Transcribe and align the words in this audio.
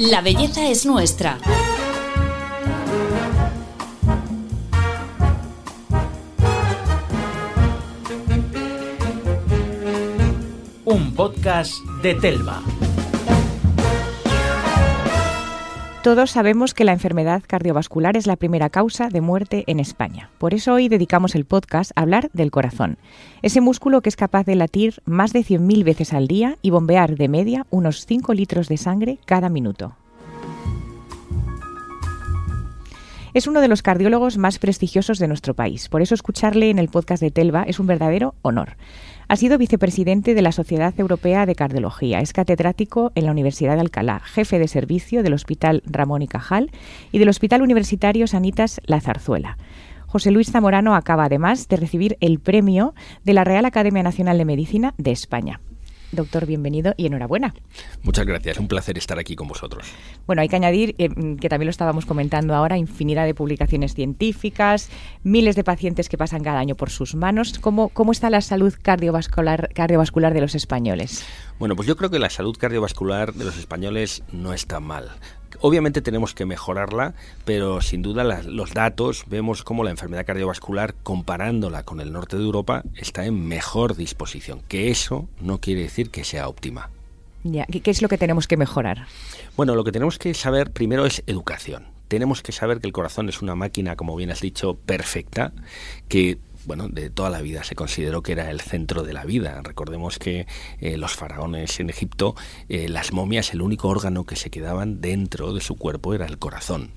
La 0.00 0.22
belleza 0.22 0.66
es 0.66 0.86
nuestra. 0.86 1.36
Un 10.86 11.14
podcast 11.14 11.74
de 12.02 12.14
Telva. 12.14 12.62
Todos 16.02 16.30
sabemos 16.30 16.72
que 16.72 16.84
la 16.84 16.92
enfermedad 16.92 17.42
cardiovascular 17.46 18.16
es 18.16 18.26
la 18.26 18.36
primera 18.36 18.70
causa 18.70 19.10
de 19.10 19.20
muerte 19.20 19.64
en 19.66 19.80
España. 19.80 20.30
Por 20.38 20.54
eso 20.54 20.72
hoy 20.72 20.88
dedicamos 20.88 21.34
el 21.34 21.44
podcast 21.44 21.92
a 21.94 22.00
hablar 22.00 22.30
del 22.32 22.50
corazón, 22.50 22.96
ese 23.42 23.60
músculo 23.60 24.00
que 24.00 24.08
es 24.08 24.16
capaz 24.16 24.46
de 24.46 24.54
latir 24.54 25.02
más 25.04 25.34
de 25.34 25.40
100.000 25.40 25.84
veces 25.84 26.14
al 26.14 26.26
día 26.26 26.56
y 26.62 26.70
bombear 26.70 27.16
de 27.16 27.28
media 27.28 27.66
unos 27.68 28.06
5 28.06 28.32
litros 28.32 28.68
de 28.68 28.78
sangre 28.78 29.18
cada 29.26 29.50
minuto. 29.50 29.94
Es 33.32 33.46
uno 33.46 33.60
de 33.60 33.68
los 33.68 33.82
cardiólogos 33.82 34.38
más 34.38 34.58
prestigiosos 34.58 35.20
de 35.20 35.28
nuestro 35.28 35.54
país, 35.54 35.88
por 35.88 36.02
eso 36.02 36.14
escucharle 36.14 36.68
en 36.68 36.80
el 36.80 36.88
podcast 36.88 37.22
de 37.22 37.30
Telva 37.30 37.62
es 37.62 37.78
un 37.78 37.86
verdadero 37.86 38.34
honor. 38.42 38.76
Ha 39.28 39.36
sido 39.36 39.56
vicepresidente 39.56 40.34
de 40.34 40.42
la 40.42 40.50
Sociedad 40.50 40.92
Europea 40.98 41.46
de 41.46 41.54
Cardiología, 41.54 42.18
es 42.18 42.32
catedrático 42.32 43.12
en 43.14 43.26
la 43.26 43.30
Universidad 43.30 43.76
de 43.76 43.82
Alcalá, 43.82 44.18
jefe 44.18 44.58
de 44.58 44.66
servicio 44.66 45.22
del 45.22 45.34
Hospital 45.34 45.84
Ramón 45.86 46.22
y 46.22 46.26
Cajal 46.26 46.72
y 47.12 47.20
del 47.20 47.28
Hospital 47.28 47.62
Universitario 47.62 48.26
Sanitas 48.26 48.80
La 48.84 49.00
Zarzuela. 49.00 49.58
José 50.06 50.32
Luis 50.32 50.50
Zamorano 50.50 50.96
acaba 50.96 51.26
además 51.26 51.68
de 51.68 51.76
recibir 51.76 52.16
el 52.18 52.40
premio 52.40 52.94
de 53.22 53.34
la 53.34 53.44
Real 53.44 53.64
Academia 53.64 54.02
Nacional 54.02 54.38
de 54.38 54.44
Medicina 54.44 54.94
de 54.98 55.12
España. 55.12 55.60
Doctor, 56.12 56.46
bienvenido 56.46 56.94
y 56.96 57.06
enhorabuena. 57.06 57.54
Muchas 58.02 58.26
gracias, 58.26 58.58
un 58.58 58.68
placer 58.68 58.98
estar 58.98 59.18
aquí 59.18 59.36
con 59.36 59.48
vosotros. 59.48 59.86
Bueno, 60.26 60.42
hay 60.42 60.48
que 60.48 60.56
añadir, 60.56 60.94
eh, 60.98 61.08
que 61.40 61.48
también 61.48 61.66
lo 61.66 61.70
estábamos 61.70 62.06
comentando 62.06 62.54
ahora, 62.54 62.76
infinidad 62.78 63.26
de 63.26 63.34
publicaciones 63.34 63.94
científicas, 63.94 64.90
miles 65.22 65.56
de 65.56 65.64
pacientes 65.64 66.08
que 66.08 66.18
pasan 66.18 66.42
cada 66.42 66.58
año 66.58 66.74
por 66.74 66.90
sus 66.90 67.14
manos. 67.14 67.58
¿Cómo, 67.58 67.90
cómo 67.90 68.12
está 68.12 68.30
la 68.30 68.40
salud 68.40 68.74
cardiovascular, 68.80 69.70
cardiovascular 69.74 70.34
de 70.34 70.40
los 70.40 70.54
españoles? 70.54 71.24
Bueno, 71.58 71.76
pues 71.76 71.86
yo 71.86 71.96
creo 71.96 72.10
que 72.10 72.18
la 72.18 72.30
salud 72.30 72.56
cardiovascular 72.56 73.34
de 73.34 73.44
los 73.44 73.56
españoles 73.58 74.22
no 74.32 74.52
está 74.52 74.80
mal. 74.80 75.10
Obviamente 75.60 76.02
tenemos 76.02 76.34
que 76.34 76.46
mejorarla, 76.46 77.14
pero 77.44 77.80
sin 77.80 78.02
duda 78.02 78.24
los 78.44 78.72
datos 78.72 79.24
vemos 79.26 79.62
como 79.62 79.84
la 79.84 79.90
enfermedad 79.90 80.26
cardiovascular, 80.26 80.94
comparándola 81.02 81.82
con 81.84 82.00
el 82.00 82.12
norte 82.12 82.36
de 82.36 82.44
Europa, 82.44 82.82
está 82.96 83.24
en 83.26 83.46
mejor 83.46 83.96
disposición. 83.96 84.62
Que 84.68 84.90
eso 84.90 85.28
no 85.40 85.58
quiere 85.60 85.82
decir 85.82 86.10
que 86.10 86.24
sea 86.24 86.48
óptima. 86.48 86.90
Ya, 87.42 87.66
¿Qué 87.66 87.90
es 87.90 88.02
lo 88.02 88.08
que 88.08 88.18
tenemos 88.18 88.46
que 88.46 88.56
mejorar? 88.56 89.06
Bueno, 89.56 89.74
lo 89.74 89.84
que 89.84 89.92
tenemos 89.92 90.18
que 90.18 90.34
saber 90.34 90.70
primero 90.70 91.06
es 91.06 91.22
educación. 91.26 91.86
Tenemos 92.08 92.42
que 92.42 92.52
saber 92.52 92.80
que 92.80 92.86
el 92.86 92.92
corazón 92.92 93.28
es 93.28 93.40
una 93.40 93.54
máquina, 93.54 93.96
como 93.96 94.16
bien 94.16 94.30
has 94.30 94.40
dicho, 94.40 94.74
perfecta, 94.74 95.52
que 96.08 96.38
bueno, 96.64 96.88
de 96.88 97.10
toda 97.10 97.30
la 97.30 97.40
vida 97.40 97.64
se 97.64 97.74
consideró 97.74 98.22
que 98.22 98.32
era 98.32 98.50
el 98.50 98.60
centro 98.60 99.02
de 99.02 99.12
la 99.12 99.24
vida. 99.24 99.60
Recordemos 99.62 100.18
que 100.18 100.46
eh, 100.80 100.96
los 100.96 101.14
faraones 101.14 101.80
en 101.80 101.90
Egipto, 101.90 102.34
eh, 102.68 102.88
las 102.88 103.12
momias, 103.12 103.52
el 103.52 103.62
único 103.62 103.88
órgano 103.88 104.24
que 104.24 104.36
se 104.36 104.50
quedaban 104.50 105.00
dentro 105.00 105.52
de 105.52 105.60
su 105.60 105.76
cuerpo 105.76 106.14
era 106.14 106.26
el 106.26 106.38
corazón. 106.38 106.92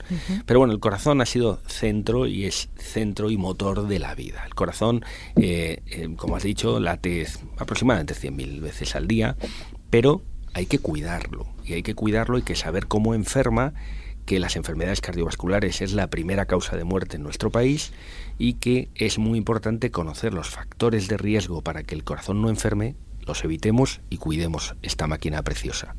Pero 0.46 0.60
bueno, 0.60 0.74
el 0.74 0.80
corazón 0.80 1.22
ha 1.22 1.26
sido 1.26 1.62
centro 1.68 2.28
y 2.28 2.46
es 2.46 2.70
centro 2.76 3.30
y 3.30 3.38
motor 3.38 3.88
de 3.88 4.00
la 4.00 4.16
vida. 4.16 4.44
El 4.46 4.56
corazón, 4.56 5.04
eh, 5.36 5.82
como 6.18 6.36
has 6.36 6.44
dicho, 6.44 6.80
late 6.80 7.28
aproximadamente 7.58 8.14
100.000 8.14 8.62
veces 8.62 8.96
al 8.96 9.08
día, 9.08 9.38
pero 9.90 10.22
hay 10.54 10.66
que 10.66 10.80
cuidarlo. 10.80 11.48
Y 11.66 11.74
hay 11.74 11.84
que 11.84 11.96
cuidarlo, 11.96 12.38
y 12.38 12.42
que 12.42 12.56
saber 12.56 12.88
cómo 12.88 13.16
enferma 13.16 13.74
que 14.26 14.40
las 14.40 14.56
enfermedades 14.56 15.02
cardiovasculares 15.02 15.82
es 15.82 15.94
la 15.94 16.08
primera 16.08 16.46
causa 16.46 16.76
de 16.76 16.84
muerte 16.84 17.18
en 17.18 17.24
nuestro 17.24 17.52
país 17.52 17.92
y 18.38 18.54
que 18.54 18.90
es 18.96 19.18
muy 19.18 19.38
importante 19.38 19.92
conocer 19.92 20.34
los 20.34 20.50
factores 20.50 21.08
de 21.08 21.18
riesgo 21.18 21.62
para 21.62 21.84
que 21.84 21.96
el 21.96 22.04
corazón 22.04 22.42
no 22.42 22.50
enferme, 22.50 22.96
los 23.26 23.44
evitemos 23.44 24.02
y 24.10 24.18
cuidemos 24.18 24.76
esta 24.82 25.08
máquina 25.08 25.42
preciosa. 25.44 25.96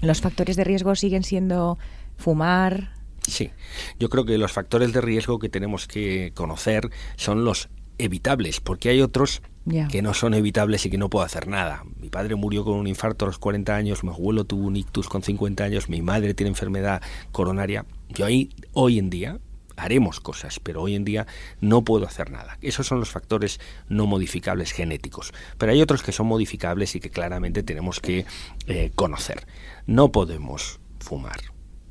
¿Los 0.00 0.20
factores 0.20 0.56
de 0.56 0.64
riesgo 0.64 0.94
siguen 0.96 1.22
siendo 1.22 1.78
fumar? 2.16 2.94
Sí, 3.26 3.50
yo 3.98 4.08
creo 4.08 4.24
que 4.24 4.36
los 4.36 4.52
factores 4.52 4.92
de 4.92 5.00
riesgo 5.00 5.38
que 5.38 5.48
tenemos 5.48 5.86
que 5.86 6.32
conocer 6.34 6.90
son 7.16 7.44
los 7.44 7.68
evitables, 7.98 8.60
porque 8.60 8.88
hay 8.88 9.00
otros 9.00 9.42
que 9.90 10.02
no 10.02 10.14
son 10.14 10.34
evitables 10.34 10.84
y 10.86 10.90
que 10.90 10.98
no 10.98 11.10
puedo 11.10 11.24
hacer 11.24 11.48
nada. 11.48 11.84
Mi 12.00 12.08
padre 12.08 12.34
murió 12.34 12.64
con 12.64 12.74
un 12.74 12.86
infarto 12.86 13.24
a 13.24 13.28
los 13.28 13.38
40 13.38 13.74
años, 13.74 14.04
mi 14.04 14.10
abuelo 14.10 14.44
tuvo 14.44 14.66
un 14.66 14.76
ictus 14.76 15.08
con 15.08 15.22
50 15.22 15.64
años, 15.64 15.88
mi 15.88 16.02
madre 16.02 16.34
tiene 16.34 16.50
enfermedad 16.50 17.02
coronaria. 17.30 17.86
Yo 18.08 18.26
hoy 18.72 18.98
en 18.98 19.10
día, 19.10 19.38
haremos 19.76 20.20
cosas, 20.20 20.60
pero 20.60 20.82
hoy 20.82 20.94
en 20.94 21.04
día 21.04 21.26
no 21.60 21.82
puedo 21.82 22.06
hacer 22.06 22.30
nada. 22.30 22.58
Esos 22.60 22.86
son 22.86 23.00
los 23.00 23.10
factores 23.10 23.60
no 23.88 24.06
modificables 24.06 24.72
genéticos. 24.72 25.32
Pero 25.58 25.72
hay 25.72 25.80
otros 25.80 26.02
que 26.02 26.12
son 26.12 26.26
modificables 26.26 26.94
y 26.94 27.00
que 27.00 27.10
claramente 27.10 27.62
tenemos 27.62 28.00
que 28.00 28.26
eh, 28.66 28.92
conocer. 28.94 29.46
No 29.86 30.12
podemos 30.12 30.80
fumar. 31.00 31.40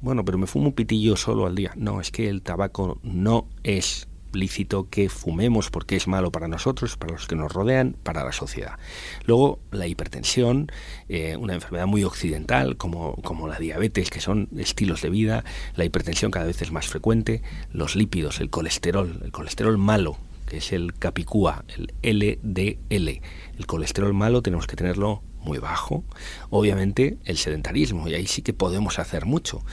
Bueno, 0.01 0.25
pero 0.25 0.37
me 0.37 0.47
fumo 0.47 0.67
un 0.67 0.73
pitillo 0.73 1.15
solo 1.15 1.45
al 1.45 1.55
día. 1.55 1.73
No, 1.75 2.01
es 2.01 2.11
que 2.11 2.27
el 2.27 2.41
tabaco 2.41 2.99
no 3.03 3.47
es 3.63 4.07
lícito 4.33 4.89
que 4.89 5.09
fumemos 5.09 5.69
porque 5.69 5.95
es 5.95 6.07
malo 6.07 6.31
para 6.31 6.47
nosotros, 6.47 6.97
para 6.97 7.13
los 7.13 7.27
que 7.27 7.35
nos 7.35 7.51
rodean, 7.51 7.95
para 8.03 8.23
la 8.23 8.31
sociedad. 8.31 8.77
Luego, 9.25 9.59
la 9.71 9.87
hipertensión, 9.87 10.71
eh, 11.09 11.35
una 11.37 11.53
enfermedad 11.53 11.87
muy 11.87 12.03
occidental 12.03 12.77
como, 12.77 13.15
como 13.23 13.47
la 13.47 13.57
diabetes, 13.57 14.09
que 14.09 14.21
son 14.21 14.49
estilos 14.57 15.01
de 15.01 15.09
vida, 15.09 15.43
la 15.75 15.85
hipertensión 15.85 16.31
cada 16.31 16.45
vez 16.45 16.61
es 16.61 16.71
más 16.71 16.87
frecuente, 16.87 17.41
los 17.71 17.95
lípidos, 17.95 18.39
el 18.39 18.49
colesterol, 18.49 19.19
el 19.23 19.31
colesterol 19.31 19.77
malo, 19.77 20.17
que 20.47 20.57
es 20.57 20.73
el 20.73 20.93
capicúa, 20.93 21.63
el 21.69 21.93
LDL. 22.03 23.21
El 23.57 23.65
colesterol 23.67 24.13
malo 24.13 24.41
tenemos 24.41 24.67
que 24.67 24.75
tenerlo 24.75 25.23
muy 25.39 25.59
bajo. 25.59 26.03
Obviamente, 26.49 27.17
el 27.25 27.37
sedentarismo, 27.37 28.07
y 28.07 28.15
ahí 28.15 28.27
sí 28.27 28.41
que 28.41 28.53
podemos 28.53 28.99
hacer 28.99 29.25
mucho. 29.25 29.63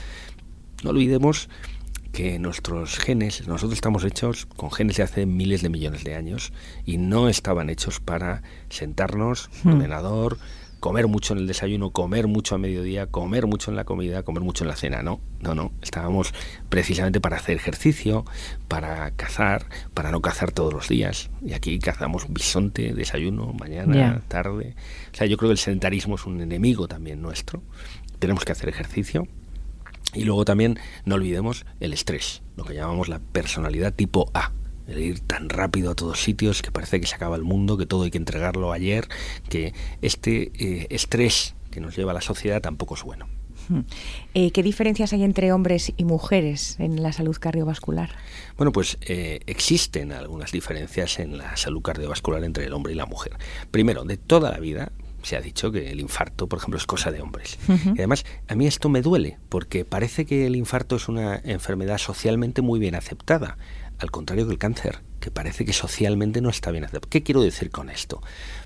No 0.82 0.90
olvidemos 0.90 1.48
que 2.12 2.38
nuestros 2.38 2.98
genes, 2.98 3.46
nosotros 3.46 3.74
estamos 3.74 4.04
hechos 4.04 4.46
con 4.46 4.70
genes 4.70 4.96
de 4.96 5.02
hace 5.02 5.26
miles 5.26 5.62
de 5.62 5.68
millones 5.68 6.04
de 6.04 6.14
años 6.14 6.52
y 6.84 6.98
no 6.98 7.28
estaban 7.28 7.70
hechos 7.70 8.00
para 8.00 8.42
sentarnos, 8.68 9.50
hmm. 9.62 9.68
ordenador, 9.68 10.38
comer 10.80 11.08
mucho 11.08 11.32
en 11.34 11.40
el 11.40 11.46
desayuno, 11.46 11.90
comer 11.90 12.26
mucho 12.26 12.54
a 12.54 12.58
mediodía, 12.58 13.06
comer 13.06 13.46
mucho 13.46 13.70
en 13.70 13.76
la 13.76 13.84
comida, 13.84 14.22
comer 14.22 14.42
mucho 14.42 14.64
en 14.64 14.68
la 14.68 14.76
cena. 14.76 15.02
No, 15.02 15.20
no, 15.40 15.54
no. 15.54 15.72
Estábamos 15.82 16.32
precisamente 16.68 17.20
para 17.20 17.36
hacer 17.36 17.56
ejercicio, 17.56 18.24
para 18.68 19.10
cazar, 19.12 19.66
para 19.94 20.10
no 20.10 20.20
cazar 20.20 20.52
todos 20.52 20.72
los 20.72 20.88
días. 20.88 21.30
Y 21.44 21.52
aquí 21.52 21.78
cazamos 21.78 22.26
bisonte, 22.28 22.94
desayuno, 22.94 23.52
mañana, 23.52 24.22
tarde. 24.28 24.74
O 25.12 25.16
sea, 25.16 25.26
yo 25.26 25.36
creo 25.36 25.48
que 25.48 25.52
el 25.52 25.58
sedentarismo 25.58 26.14
es 26.14 26.26
un 26.26 26.40
enemigo 26.40 26.88
también 26.88 27.20
nuestro. 27.20 27.62
Tenemos 28.18 28.44
que 28.44 28.52
hacer 28.52 28.68
ejercicio 28.68 29.26
y 30.14 30.24
luego 30.24 30.44
también 30.44 30.78
no 31.04 31.16
olvidemos 31.16 31.66
el 31.80 31.92
estrés, 31.92 32.42
lo 32.56 32.64
que 32.64 32.74
llamamos 32.74 33.08
la 33.08 33.18
personalidad 33.18 33.92
tipo 33.94 34.30
A. 34.34 34.52
El 34.86 35.00
ir 35.00 35.20
tan 35.20 35.50
rápido 35.50 35.90
a 35.90 35.94
todos 35.94 36.22
sitios 36.22 36.62
que 36.62 36.72
parece 36.72 36.98
que 36.98 37.06
se 37.06 37.14
acaba 37.14 37.36
el 37.36 37.42
mundo, 37.42 37.76
que 37.76 37.84
todo 37.84 38.04
hay 38.04 38.10
que 38.10 38.16
entregarlo 38.16 38.72
ayer, 38.72 39.06
que 39.50 39.74
este 40.00 40.50
eh, 40.54 40.86
estrés 40.88 41.54
que 41.70 41.80
nos 41.80 41.94
lleva 41.94 42.12
a 42.12 42.14
la 42.14 42.22
sociedad 42.22 42.62
tampoco 42.62 42.94
es 42.94 43.02
bueno. 43.02 43.28
Hmm. 43.68 43.80
Eh, 44.32 44.50
¿Qué 44.50 44.62
diferencias 44.62 45.12
hay 45.12 45.24
entre 45.24 45.52
hombres 45.52 45.92
y 45.98 46.04
mujeres 46.04 46.76
en 46.78 47.02
la 47.02 47.12
salud 47.12 47.36
cardiovascular? 47.38 48.10
Bueno, 48.56 48.72
pues 48.72 48.96
eh, 49.02 49.40
existen 49.46 50.12
algunas 50.12 50.52
diferencias 50.52 51.18
en 51.18 51.36
la 51.36 51.54
salud 51.58 51.82
cardiovascular 51.82 52.44
entre 52.44 52.64
el 52.64 52.72
hombre 52.72 52.94
y 52.94 52.96
la 52.96 53.04
mujer. 53.04 53.34
Primero, 53.70 54.04
de 54.04 54.16
toda 54.16 54.50
la 54.50 54.58
vida, 54.58 54.90
se 55.28 55.36
ha 55.36 55.42
dicho 55.42 55.70
que 55.70 55.90
el 55.90 56.00
infarto, 56.00 56.46
por 56.48 56.58
ejemplo, 56.58 56.78
es 56.78 56.86
cosa 56.86 57.10
de 57.10 57.20
hombres. 57.20 57.58
Y 57.68 57.98
además, 57.98 58.24
a 58.48 58.54
mí 58.54 58.66
esto 58.66 58.88
me 58.88 59.02
duele, 59.02 59.38
porque 59.50 59.84
parece 59.84 60.24
que 60.24 60.46
el 60.46 60.56
infarto 60.56 60.96
es 60.96 61.06
una 61.06 61.36
enfermedad 61.44 61.98
socialmente 61.98 62.62
muy 62.62 62.80
bien 62.80 62.94
aceptada, 62.94 63.58
al 63.98 64.10
contrario 64.10 64.46
que 64.46 64.52
el 64.52 64.58
cáncer, 64.58 65.00
que 65.20 65.30
parece 65.30 65.66
que 65.66 65.74
socialmente 65.74 66.40
no 66.40 66.48
está 66.48 66.70
bien 66.70 66.84
aceptado. 66.84 67.10
¿Qué 67.10 67.22
quiero 67.22 67.42
decir 67.42 67.70
con 67.70 67.90
esto? 67.90 68.22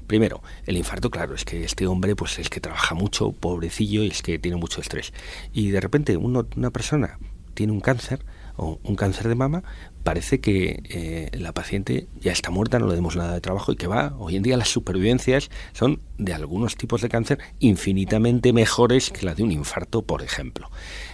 Primero, 0.07 0.41
el 0.65 0.77
infarto, 0.77 1.11
claro, 1.11 1.35
es 1.35 1.45
que 1.45 1.65
este 1.65 1.89
hombre 1.89 2.15
pues 2.15 2.39
es 2.39 2.49
que 2.49 2.61
trabaja 2.61 2.95
mucho, 2.95 3.33
pobrecillo, 3.33 4.05
y 4.05 4.09
es 4.09 4.23
que 4.23 4.39
tiene 4.39 4.57
mucho 4.57 4.81
estrés. 4.81 5.13
Y 5.53 5.71
de 5.71 5.81
repente 5.81 6.17
uno, 6.17 6.47
una 6.57 6.71
persona 6.71 7.19
tiene 7.55 7.73
un 7.73 7.81
cáncer, 7.81 8.25
o 8.57 8.79
un 8.85 8.95
cáncer 8.95 9.27
de 9.27 9.35
mama, 9.35 9.65
parece 10.03 10.41
que 10.41 10.83
eh, 10.85 11.31
la 11.39 11.53
paciente 11.53 12.09
ya 12.21 12.33
está 12.33 12.51
muerta, 12.51 12.79
no 12.79 12.87
le 12.89 12.95
demos 12.95 13.17
nada 13.17 13.35
de 13.35 13.41
trabajo 13.41 13.73
y 13.73 13.77
que 13.77 13.87
va. 13.87 14.15
Hoy 14.19 14.37
en 14.37 14.43
día 14.43 14.57
las 14.57 14.69
supervivencias 14.69 15.51
son 15.73 16.01
de 16.19 16.35
algunos 16.35 16.77
tipos 16.77 17.01
de 17.03 17.09
cáncer 17.09 17.39
infinitamente 17.59 18.53
mejores 18.53 19.11
que 19.11 19.25
la 19.25 19.35
de 19.35 19.43
un 19.43 19.53
infarto, 19.53 20.03
por 20.03 20.23
ejemplo. 20.23 20.71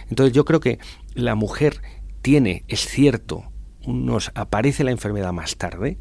Entonces 0.09 0.33
yo 0.33 0.45
creo 0.45 0.59
que 0.59 0.79
la 1.13 1.35
mujer 1.35 1.81
tiene, 2.21 2.63
es 2.67 2.85
cierto, 2.85 3.43
unos 3.85 4.31
aparece 4.35 4.83
la 4.83 4.91
enfermedad 4.91 5.33
más 5.33 5.55
tarde, 5.55 5.97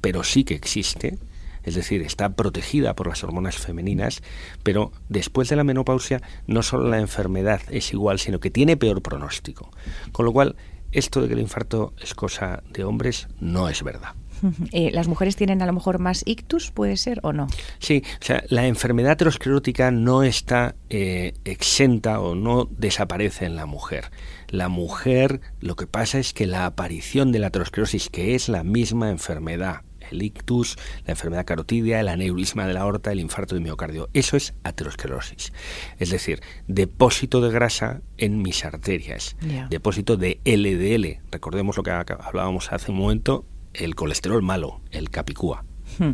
pero 0.00 0.24
sí 0.24 0.44
que 0.44 0.54
existe. 0.54 1.18
es 1.64 1.74
decir, 1.74 2.00
está 2.00 2.34
protegida 2.34 2.94
por 2.94 3.08
las 3.08 3.22
hormonas 3.22 3.58
femeninas, 3.58 4.22
pero 4.62 4.90
después 5.08 5.50
de 5.50 5.56
la 5.56 5.64
menopausia 5.64 6.22
no 6.46 6.62
solo 6.62 6.88
la 6.88 6.98
enfermedad 6.98 7.60
es 7.70 7.92
igual, 7.92 8.18
sino 8.18 8.40
que 8.40 8.50
tiene 8.50 8.78
peor 8.78 9.02
pronóstico. 9.02 9.70
Con 10.12 10.24
lo 10.24 10.32
cual, 10.32 10.56
esto 10.92 11.20
de 11.20 11.28
que 11.28 11.34
el 11.34 11.40
infarto 11.40 11.94
es 12.00 12.14
cosa 12.14 12.62
de 12.70 12.84
hombres 12.84 13.28
no 13.40 13.68
es 13.68 13.82
verdad. 13.82 14.14
Eh, 14.72 14.90
¿Las 14.92 15.08
mujeres 15.08 15.34
tienen 15.34 15.62
a 15.62 15.66
lo 15.66 15.72
mejor 15.72 15.98
más 15.98 16.22
ictus, 16.24 16.70
puede 16.70 16.96
ser 16.96 17.20
o 17.22 17.32
no? 17.32 17.48
Sí, 17.78 18.02
o 18.20 18.24
sea, 18.24 18.44
la 18.48 18.66
enfermedad 18.66 19.12
aterosclerótica 19.12 19.90
no 19.90 20.22
está 20.22 20.76
eh, 20.90 21.34
exenta 21.44 22.20
o 22.20 22.34
no 22.34 22.68
desaparece 22.70 23.46
en 23.46 23.56
la 23.56 23.66
mujer. 23.66 24.10
La 24.48 24.68
mujer, 24.68 25.40
lo 25.60 25.74
que 25.76 25.86
pasa 25.86 26.18
es 26.18 26.32
que 26.32 26.46
la 26.46 26.66
aparición 26.66 27.32
de 27.32 27.38
la 27.40 27.48
aterosclerosis, 27.48 28.10
que 28.10 28.34
es 28.34 28.48
la 28.48 28.62
misma 28.62 29.10
enfermedad, 29.10 29.82
el 30.10 30.22
ictus, 30.22 30.76
la 31.06 31.12
enfermedad 31.12 31.44
carotidia, 31.44 32.00
el 32.00 32.08
aneurisma 32.08 32.66
de 32.66 32.74
la 32.74 32.80
aorta, 32.80 33.12
el 33.12 33.20
infarto 33.20 33.54
de 33.54 33.60
miocardio. 33.60 34.08
Eso 34.12 34.36
es 34.36 34.54
aterosclerosis. 34.64 35.52
Es 35.98 36.10
decir, 36.10 36.40
depósito 36.66 37.40
de 37.40 37.50
grasa 37.50 38.00
en 38.16 38.42
mis 38.42 38.64
arterias, 38.64 39.36
depósito 39.70 40.16
de 40.16 40.40
LDL. 40.44 41.20
Recordemos 41.30 41.76
lo 41.76 41.82
que 41.82 41.90
hablábamos 41.90 42.72
hace 42.72 42.90
un 42.90 42.98
momento, 42.98 43.44
el 43.74 43.94
colesterol 43.94 44.42
malo, 44.42 44.80
el 44.90 45.10
capicúa. 45.10 45.64
Hmm. 45.98 46.12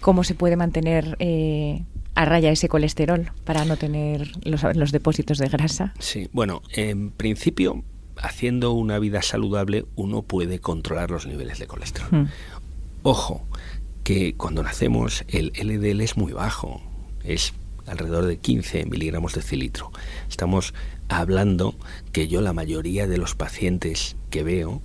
¿Cómo 0.00 0.24
se 0.24 0.34
puede 0.34 0.56
mantener 0.56 1.16
eh, 1.20 1.84
a 2.14 2.24
raya 2.24 2.50
ese 2.50 2.68
colesterol 2.68 3.30
para 3.44 3.64
no 3.64 3.76
tener 3.76 4.32
los, 4.44 4.92
depósitos 4.92 5.38
de 5.38 5.48
grasa? 5.48 5.94
Sí, 5.98 6.28
bueno, 6.32 6.62
en 6.74 7.10
principio, 7.10 7.84
haciendo 8.16 8.72
una 8.72 8.98
vida 8.98 9.22
saludable, 9.22 9.84
uno 9.94 10.22
puede 10.22 10.58
controlar 10.58 11.10
los 11.10 11.26
niveles 11.26 11.58
de 11.58 11.66
colesterol. 11.66 12.08
Hmm. 12.10 12.28
Ojo, 13.04 13.42
que 14.04 14.34
cuando 14.36 14.62
nacemos 14.62 15.24
el 15.26 15.52
LDL 15.60 16.02
es 16.02 16.16
muy 16.16 16.32
bajo, 16.32 16.80
es 17.24 17.52
alrededor 17.86 18.26
de 18.26 18.36
15 18.36 18.86
miligramos 18.86 19.34
de 19.34 19.42
cilitro. 19.42 19.90
Estamos 20.30 20.72
hablando 21.08 21.74
que 22.12 22.28
yo 22.28 22.40
la 22.42 22.52
mayoría 22.52 23.08
de 23.08 23.18
los 23.18 23.34
pacientes 23.34 24.14
que 24.30 24.44
veo, 24.44 24.82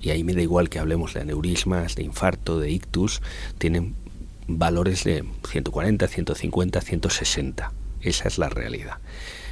y 0.00 0.08
ahí 0.08 0.24
me 0.24 0.32
da 0.32 0.40
igual 0.40 0.70
que 0.70 0.78
hablemos 0.78 1.12
de 1.12 1.20
aneurismas, 1.20 1.96
de 1.96 2.04
infarto, 2.04 2.58
de 2.58 2.70
ictus, 2.70 3.20
tienen 3.58 3.94
valores 4.48 5.04
de 5.04 5.24
140, 5.46 6.08
150, 6.08 6.80
160. 6.80 7.72
Esa 8.00 8.28
es 8.28 8.38
la 8.38 8.48
realidad. 8.48 9.00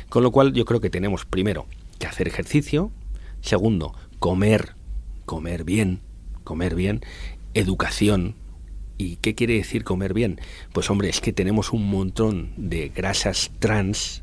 Con 0.08 0.22
lo 0.22 0.30
cual 0.30 0.54
yo 0.54 0.64
creo 0.64 0.80
que 0.80 0.88
tenemos 0.88 1.26
primero 1.26 1.66
que 1.98 2.06
hacer 2.06 2.26
ejercicio, 2.26 2.90
segundo, 3.42 3.94
comer, 4.18 4.76
comer 5.26 5.64
bien, 5.64 6.00
comer 6.42 6.74
bien 6.74 7.02
educación. 7.54 8.36
¿Y 8.98 9.16
qué 9.16 9.34
quiere 9.34 9.54
decir 9.54 9.84
comer 9.84 10.14
bien? 10.14 10.40
Pues 10.72 10.90
hombre, 10.90 11.08
es 11.08 11.20
que 11.20 11.32
tenemos 11.32 11.72
un 11.72 11.88
montón 11.88 12.52
de 12.56 12.88
grasas 12.88 13.50
trans 13.58 14.22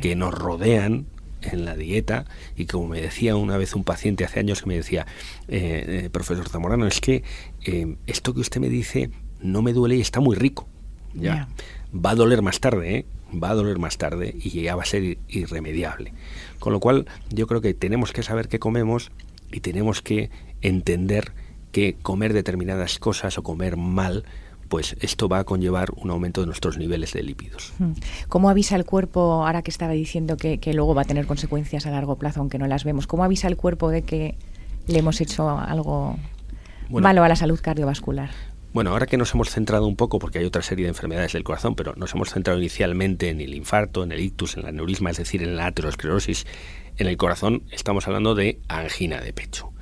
que 0.00 0.16
nos 0.16 0.34
rodean 0.34 1.06
en 1.42 1.64
la 1.64 1.76
dieta 1.76 2.24
y 2.56 2.66
como 2.66 2.88
me 2.88 3.00
decía 3.00 3.36
una 3.36 3.56
vez 3.56 3.76
un 3.76 3.84
paciente 3.84 4.24
hace 4.24 4.40
años 4.40 4.62
que 4.62 4.68
me 4.68 4.74
decía, 4.74 5.06
eh, 5.46 6.02
eh, 6.04 6.10
profesor 6.10 6.48
Zamorano, 6.48 6.86
es 6.86 7.00
que 7.00 7.22
eh, 7.64 7.96
esto 8.06 8.34
que 8.34 8.40
usted 8.40 8.60
me 8.60 8.68
dice 8.68 9.10
no 9.40 9.62
me 9.62 9.72
duele 9.72 9.96
y 9.96 10.00
está 10.00 10.20
muy 10.20 10.34
rico. 10.34 10.66
Ya. 11.14 11.48
Va 11.94 12.10
a 12.10 12.14
doler 12.14 12.42
más 12.42 12.58
tarde, 12.58 12.96
¿eh? 12.96 13.06
va 13.32 13.50
a 13.50 13.54
doler 13.54 13.78
más 13.78 13.98
tarde 13.98 14.34
y 14.38 14.62
ya 14.62 14.76
va 14.76 14.82
a 14.82 14.86
ser 14.86 15.18
irremediable. 15.28 16.12
Con 16.58 16.72
lo 16.72 16.80
cual 16.80 17.06
yo 17.30 17.46
creo 17.46 17.60
que 17.60 17.74
tenemos 17.74 18.12
que 18.12 18.22
saber 18.22 18.48
qué 18.48 18.58
comemos 18.58 19.10
y 19.52 19.60
tenemos 19.60 20.02
que 20.02 20.30
entender 20.62 21.32
que 21.76 21.94
comer 22.00 22.32
determinadas 22.32 22.98
cosas 22.98 23.36
o 23.36 23.42
comer 23.42 23.76
mal 23.76 24.24
pues 24.70 24.96
esto 24.98 25.28
va 25.28 25.40
a 25.40 25.44
conllevar 25.44 25.90
un 25.94 26.10
aumento 26.10 26.40
de 26.40 26.46
nuestros 26.46 26.78
niveles 26.78 27.12
de 27.12 27.22
lípidos. 27.22 27.74
Hmm. 27.78 27.92
¿Cómo 28.30 28.48
avisa 28.48 28.76
el 28.76 28.86
cuerpo, 28.86 29.44
ahora 29.44 29.60
que 29.60 29.70
estaba 29.70 29.92
diciendo 29.92 30.38
que, 30.38 30.58
luego 30.72 30.94
va 30.94 31.02
a 31.02 31.04
tener 31.04 31.26
consecuencias 31.26 31.84
a 31.84 31.90
largo 31.90 32.16
plazo, 32.16 32.40
aunque 32.40 32.58
no 32.58 32.66
las 32.66 32.84
vemos, 32.84 33.06
cómo 33.06 33.24
avisa 33.24 33.46
el 33.46 33.58
cuerpo 33.58 33.90
de 33.90 34.02
que 34.02 34.36
le 34.86 35.00
hemos 35.00 35.20
hecho 35.20 35.50
algo 35.50 36.16
malo 36.88 37.22
a 37.22 37.28
la 37.28 37.36
salud 37.36 37.60
cardiovascular? 37.62 38.30
Bueno, 38.72 38.92
ahora 38.92 39.06
que 39.06 39.18
nos 39.18 39.34
hemos 39.34 39.50
centrado 39.50 39.86
un 39.86 39.96
poco, 39.96 40.18
porque 40.18 40.38
hay 40.38 40.46
otra 40.46 40.62
serie 40.62 40.86
de 40.86 40.88
enfermedades 40.88 41.34
del 41.34 41.44
corazón, 41.44 41.76
pero 41.76 41.92
nos 41.94 42.14
hemos 42.14 42.30
centrado 42.30 42.58
inicialmente 42.58 43.28
en 43.28 43.42
el 43.42 43.52
infarto, 43.52 44.02
en 44.02 44.12
el 44.12 44.20
ictus, 44.20 44.56
en 44.56 44.62
la 44.62 44.70
aneurisma, 44.70 45.10
es 45.10 45.18
decir, 45.18 45.42
en 45.42 45.56
la 45.56 45.66
aterosclerosis, 45.66 46.46
en 46.96 47.06
el 47.06 47.18
corazón 47.18 47.64
estamos 47.70 48.06
hablando 48.06 48.34
de 48.34 48.60
angina 48.66 49.20
de 49.20 49.34
pecho, 49.34 49.74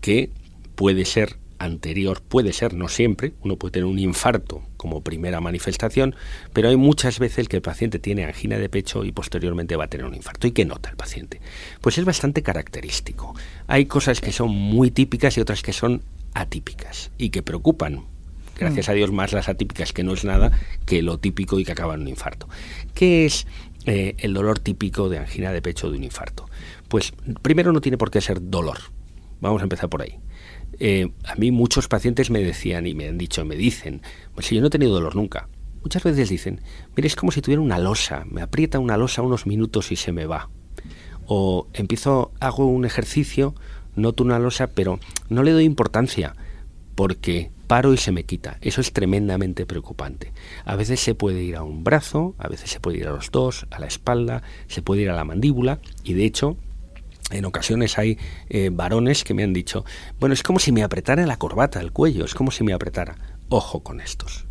que 0.00 0.32
puede 0.76 1.04
ser 1.04 1.38
anterior, 1.58 2.22
puede 2.22 2.52
ser, 2.52 2.74
no 2.74 2.88
siempre, 2.88 3.32
uno 3.42 3.56
puede 3.56 3.72
tener 3.72 3.86
un 3.86 3.98
infarto 3.98 4.62
como 4.76 5.02
primera 5.02 5.40
manifestación, 5.40 6.14
pero 6.52 6.68
hay 6.68 6.76
muchas 6.76 7.18
veces 7.18 7.48
que 7.48 7.56
el 7.56 7.62
paciente 7.62 7.98
tiene 7.98 8.24
angina 8.24 8.58
de 8.58 8.68
pecho 8.68 9.04
y 9.04 9.12
posteriormente 9.12 9.76
va 9.76 9.84
a 9.84 9.88
tener 9.88 10.06
un 10.06 10.14
infarto. 10.14 10.46
¿Y 10.46 10.52
qué 10.52 10.64
nota 10.64 10.90
el 10.90 10.96
paciente? 10.96 11.40
Pues 11.80 11.98
es 11.98 12.04
bastante 12.04 12.42
característico. 12.42 13.34
Hay 13.66 13.86
cosas 13.86 14.20
que 14.20 14.32
son 14.32 14.50
muy 14.50 14.90
típicas 14.90 15.36
y 15.36 15.40
otras 15.40 15.62
que 15.62 15.72
son 15.72 16.02
atípicas 16.34 17.10
y 17.18 17.30
que 17.30 17.42
preocupan. 17.42 18.04
Gracias 18.58 18.88
mm. 18.88 18.90
a 18.90 18.94
Dios 18.94 19.12
más 19.12 19.32
las 19.32 19.48
atípicas 19.48 19.92
que 19.92 20.04
no 20.04 20.12
es 20.12 20.24
nada 20.24 20.52
que 20.84 21.02
lo 21.02 21.18
típico 21.18 21.58
y 21.58 21.64
que 21.64 21.72
acaba 21.72 21.94
en 21.94 22.02
un 22.02 22.08
infarto. 22.08 22.48
¿Qué 22.94 23.26
es 23.26 23.46
eh, 23.86 24.14
el 24.18 24.34
dolor 24.34 24.58
típico 24.58 25.08
de 25.08 25.18
angina 25.18 25.52
de 25.52 25.62
pecho 25.62 25.90
de 25.90 25.96
un 25.96 26.04
infarto? 26.04 26.48
Pues 26.88 27.12
primero 27.42 27.72
no 27.72 27.80
tiene 27.80 27.98
por 27.98 28.10
qué 28.10 28.20
ser 28.20 28.38
dolor. 28.42 28.78
Vamos 29.40 29.60
a 29.60 29.64
empezar 29.64 29.88
por 29.88 30.02
ahí. 30.02 30.18
Eh, 30.78 31.10
a 31.24 31.34
mí 31.36 31.50
muchos 31.50 31.88
pacientes 31.88 32.30
me 32.30 32.42
decían 32.42 32.86
y 32.86 32.94
me 32.94 33.08
han 33.08 33.18
dicho, 33.18 33.44
me 33.44 33.56
dicen, 33.56 34.02
pues 34.34 34.46
si 34.46 34.54
yo 34.54 34.60
no 34.60 34.68
he 34.68 34.70
tenido 34.70 34.92
dolor 34.92 35.16
nunca. 35.16 35.48
Muchas 35.82 36.02
veces 36.02 36.28
dicen, 36.28 36.60
mire, 36.96 37.06
es 37.06 37.16
como 37.16 37.32
si 37.32 37.40
tuviera 37.40 37.62
una 37.62 37.78
losa, 37.78 38.24
me 38.28 38.42
aprieta 38.42 38.78
una 38.78 38.96
losa 38.96 39.22
unos 39.22 39.46
minutos 39.46 39.92
y 39.92 39.96
se 39.96 40.12
me 40.12 40.26
va. 40.26 40.50
O 41.26 41.68
empiezo, 41.72 42.32
hago 42.40 42.66
un 42.66 42.84
ejercicio, 42.84 43.54
noto 43.94 44.24
una 44.24 44.38
losa, 44.38 44.68
pero 44.68 44.98
no 45.28 45.42
le 45.42 45.52
doy 45.52 45.64
importancia 45.64 46.34
porque 46.94 47.50
paro 47.66 47.92
y 47.92 47.96
se 47.96 48.12
me 48.12 48.24
quita. 48.24 48.58
Eso 48.60 48.80
es 48.80 48.92
tremendamente 48.92 49.66
preocupante. 49.66 50.32
A 50.64 50.76
veces 50.76 51.00
se 51.00 51.14
puede 51.14 51.42
ir 51.42 51.56
a 51.56 51.62
un 51.62 51.84
brazo, 51.84 52.34
a 52.38 52.48
veces 52.48 52.70
se 52.70 52.80
puede 52.80 52.98
ir 52.98 53.08
a 53.08 53.12
los 53.12 53.30
dos, 53.30 53.66
a 53.70 53.78
la 53.78 53.86
espalda, 53.86 54.42
se 54.68 54.82
puede 54.82 55.02
ir 55.02 55.10
a 55.10 55.16
la 55.16 55.24
mandíbula 55.24 55.80
y 56.04 56.14
de 56.14 56.24
hecho 56.24 56.56
en 57.30 57.44
ocasiones 57.44 57.98
hay 57.98 58.18
eh, 58.48 58.70
varones 58.72 59.24
que 59.24 59.34
me 59.34 59.42
han 59.42 59.52
dicho, 59.52 59.84
bueno, 60.20 60.32
es 60.32 60.42
como 60.42 60.58
si 60.58 60.72
me 60.72 60.82
apretara 60.82 61.26
la 61.26 61.36
corbata, 61.36 61.80
el 61.80 61.92
cuello, 61.92 62.24
es 62.24 62.34
como 62.34 62.50
si 62.50 62.62
me 62.64 62.72
apretara. 62.72 63.16
Ojo 63.48 63.80
con 63.80 64.00
estos. 64.00 64.46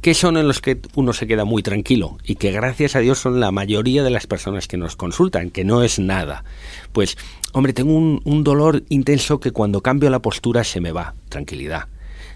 ¿Qué 0.00 0.14
son 0.14 0.36
en 0.36 0.46
los 0.46 0.60
que 0.60 0.80
uno 0.94 1.12
se 1.12 1.26
queda 1.26 1.44
muy 1.44 1.62
tranquilo 1.62 2.18
y 2.24 2.34
que 2.34 2.52
gracias 2.52 2.94
a 2.94 3.00
Dios 3.00 3.18
son 3.18 3.40
la 3.40 3.50
mayoría 3.50 4.02
de 4.02 4.10
las 4.10 4.26
personas 4.26 4.68
que 4.68 4.76
nos 4.76 4.96
consultan, 4.96 5.50
que 5.50 5.64
no 5.64 5.82
es 5.82 5.98
nada? 5.98 6.44
Pues, 6.92 7.16
hombre, 7.52 7.72
tengo 7.72 7.94
un, 7.94 8.44
dolor 8.44 8.84
intenso 8.90 9.40
que 9.40 9.50
cuando 9.50 9.80
cambio 9.80 10.10
la 10.10 10.20
postura 10.20 10.62
se 10.62 10.80
me 10.80 10.92
va, 10.92 11.14
tranquilidad. 11.30 11.88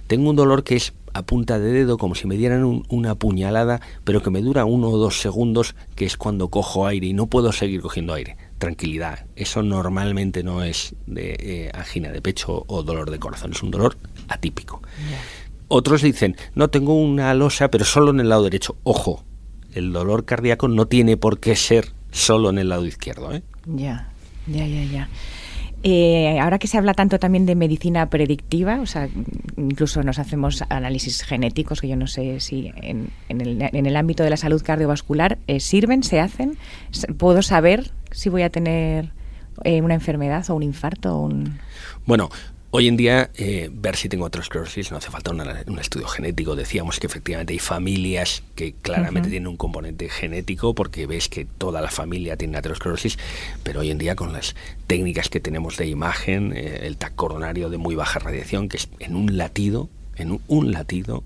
Tengo 0.06 0.30
un 0.30 0.37
dolor 0.37 0.64
que 0.64 0.76
es 0.76 0.94
a 1.12 1.23
punta 1.23 1.59
de 1.59 1.71
dedo, 1.71 1.99
como 1.99 2.14
si 2.14 2.26
me 2.26 2.37
dieran 2.37 2.85
una 2.88 3.14
puñalada, 3.16 3.80
pero 4.02 4.23
que 4.23 4.30
me 4.30 4.40
dura 4.40 4.64
uno 4.64 4.88
o 4.88 4.97
dos 4.97 5.21
segundos, 5.21 5.75
que 5.94 6.06
es 6.06 6.16
cuando 6.16 6.49
cojo 6.49 6.87
aire 6.87 7.09
y 7.09 7.12
no 7.12 7.26
puedo 7.26 7.52
seguir 7.52 7.82
cogiendo 7.82 8.14
aire 8.14 8.37
tranquilidad. 8.58 9.26
Eso 9.36 9.62
normalmente 9.62 10.42
no 10.42 10.62
es 10.62 10.94
de 11.06 11.36
eh, 11.38 11.70
angina 11.74 12.10
de 12.10 12.20
pecho 12.20 12.64
o 12.66 12.82
dolor 12.82 13.10
de 13.10 13.18
corazón, 13.18 13.52
es 13.52 13.62
un 13.62 13.70
dolor 13.70 13.96
atípico. 14.28 14.82
Otros 15.68 16.02
dicen, 16.02 16.36
no 16.54 16.68
tengo 16.68 16.94
una 16.94 17.32
losa, 17.34 17.70
pero 17.70 17.84
solo 17.84 18.10
en 18.10 18.20
el 18.20 18.28
lado 18.28 18.44
derecho. 18.44 18.76
Ojo, 18.84 19.24
el 19.74 19.92
dolor 19.92 20.24
cardíaco 20.24 20.68
no 20.68 20.86
tiene 20.86 21.16
por 21.16 21.40
qué 21.40 21.56
ser 21.56 21.92
solo 22.10 22.50
en 22.50 22.58
el 22.58 22.68
lado 22.70 22.86
izquierdo. 22.86 23.32
¿eh? 23.32 23.42
Ya, 23.66 24.10
ya, 24.46 24.66
ya, 24.66 24.84
ya. 24.84 25.08
Eh, 25.84 26.40
ahora 26.40 26.58
que 26.58 26.66
se 26.66 26.76
habla 26.76 26.92
tanto 26.92 27.20
también 27.20 27.46
de 27.46 27.54
medicina 27.54 28.10
predictiva, 28.10 28.80
o 28.80 28.86
sea, 28.86 29.08
incluso 29.56 30.02
nos 30.02 30.18
hacemos 30.18 30.64
análisis 30.70 31.22
genéticos, 31.22 31.80
que 31.80 31.86
yo 31.86 31.94
no 31.94 32.08
sé 32.08 32.40
si 32.40 32.72
en, 32.82 33.12
el, 33.28 33.96
ámbito 33.96 34.24
de 34.24 34.30
la 34.30 34.36
salud 34.36 34.60
cardiovascular 34.60 35.38
eh, 35.46 35.60
sirven, 35.60 36.02
se 36.02 36.18
hacen. 36.18 36.58
¿Puedo 37.16 37.42
saber 37.42 37.92
si 38.18 38.28
voy 38.28 38.42
a 38.42 38.50
tener 38.50 39.12
eh, 39.62 39.80
una 39.80 39.94
enfermedad 39.94 40.48
o 40.50 40.56
un 40.56 40.64
infarto? 40.64 41.16
O 41.16 41.26
un... 41.26 41.58
Bueno, 42.04 42.30
Hoy 42.70 42.87
en 42.87 42.98
día, 42.98 43.30
eh, 43.34 43.70
ver 43.72 43.96
si 43.96 44.10
tengo 44.10 44.26
aterosclerosis 44.26 44.90
no 44.90 44.98
hace 44.98 45.10
falta 45.10 45.30
un 45.30 45.78
estudio 45.78 46.06
genético. 46.06 46.54
Decíamos 46.54 47.00
que 47.00 47.06
efectivamente 47.06 47.54
hay 47.54 47.58
familias 47.60 48.42
que 48.56 48.75
claramente 48.75 49.30
tienen 49.30 49.46
un 49.46 49.56
componente 49.56 50.10
genético 50.10 50.75
porque 50.75 51.06
ves 51.06 51.30
que 51.30 51.46
toda 51.46 51.80
la 51.80 51.90
familia 51.90 52.37
tiene 52.37 52.58
aterosclerosis, 52.58 53.18
pero 53.62 53.80
hoy 53.80 53.90
en 53.90 53.96
día 53.96 54.16
con 54.16 54.34
las 54.34 54.54
técnicas 54.87 55.30
que 55.30 55.40
tenemos 55.40 55.78
de 55.78 55.87
imagen, 55.87 56.52
eh, 56.54 56.80
el 56.82 56.98
TAC 56.98 57.14
coronario 57.14 57.70
de 57.70 57.78
muy 57.78 57.94
baja 57.94 58.18
radiación, 58.18 58.68
que 58.68 58.76
es 58.76 58.90
en 58.98 59.16
un 59.16 59.38
latido, 59.38 59.88
en 60.16 60.38
un, 60.46 60.70
latido, 60.70 61.25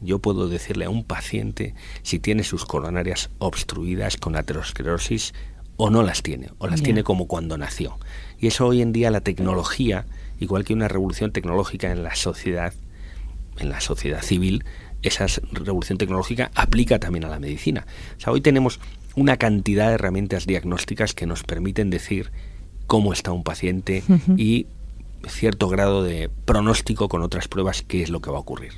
yo 0.00 0.20
puedo 0.20 0.48
decirle 0.48 0.84
a 0.84 0.90
un 0.90 1.02
paciente 1.02 1.74
si 2.02 2.20
tiene 2.20 2.44
sus 2.44 2.66
coronarias 2.66 3.30
obstruidas 3.38 4.16
con 4.16 4.36
aterosclerosis 4.36 5.32
o 5.76 5.90
no 5.90 6.02
las 6.02 6.22
tiene, 6.22 6.50
o 6.58 6.66
las 6.66 6.82
tiene 6.82 7.02
como 7.02 7.26
cuando 7.26 7.58
nació. 7.58 7.98
Y 8.38 8.46
eso 8.46 8.66
hoy 8.66 8.82
en 8.82 8.92
día 8.92 9.10
la 9.10 9.20
tecnología 9.20 10.06
igual 10.40 10.64
que 10.64 10.74
una 10.74 10.88
revolución 10.88 11.32
tecnológica 11.32 11.90
en 11.90 12.02
la 12.02 12.14
sociedad, 12.14 12.72
en 13.58 13.70
la 13.70 13.80
sociedad 13.80 14.22
civil, 14.22 14.64
esa 15.02 15.26
revolución 15.52 15.98
tecnológica 15.98 16.50
aplica 16.54 16.98
también 16.98 17.24
a 17.24 17.28
la 17.28 17.38
medicina. 17.38 17.86
O 18.16 18.20
sea, 18.20 18.32
hoy 18.32 18.40
tenemos 18.40 18.80
una 19.16 19.36
cantidad 19.36 19.88
de 19.88 19.94
herramientas 19.94 20.46
diagnósticas 20.46 21.14
que 21.14 21.26
nos 21.26 21.42
permiten 21.42 21.90
decir 21.90 22.30
cómo 22.86 23.12
está 23.12 23.32
un 23.32 23.44
paciente 23.44 24.02
y 24.36 24.66
cierto 25.28 25.68
grado 25.68 26.02
de 26.02 26.30
pronóstico 26.44 27.08
con 27.08 27.22
otras 27.22 27.48
pruebas 27.48 27.82
qué 27.82 28.02
es 28.02 28.10
lo 28.10 28.20
que 28.20 28.30
va 28.30 28.38
a 28.38 28.40
ocurrir. 28.40 28.72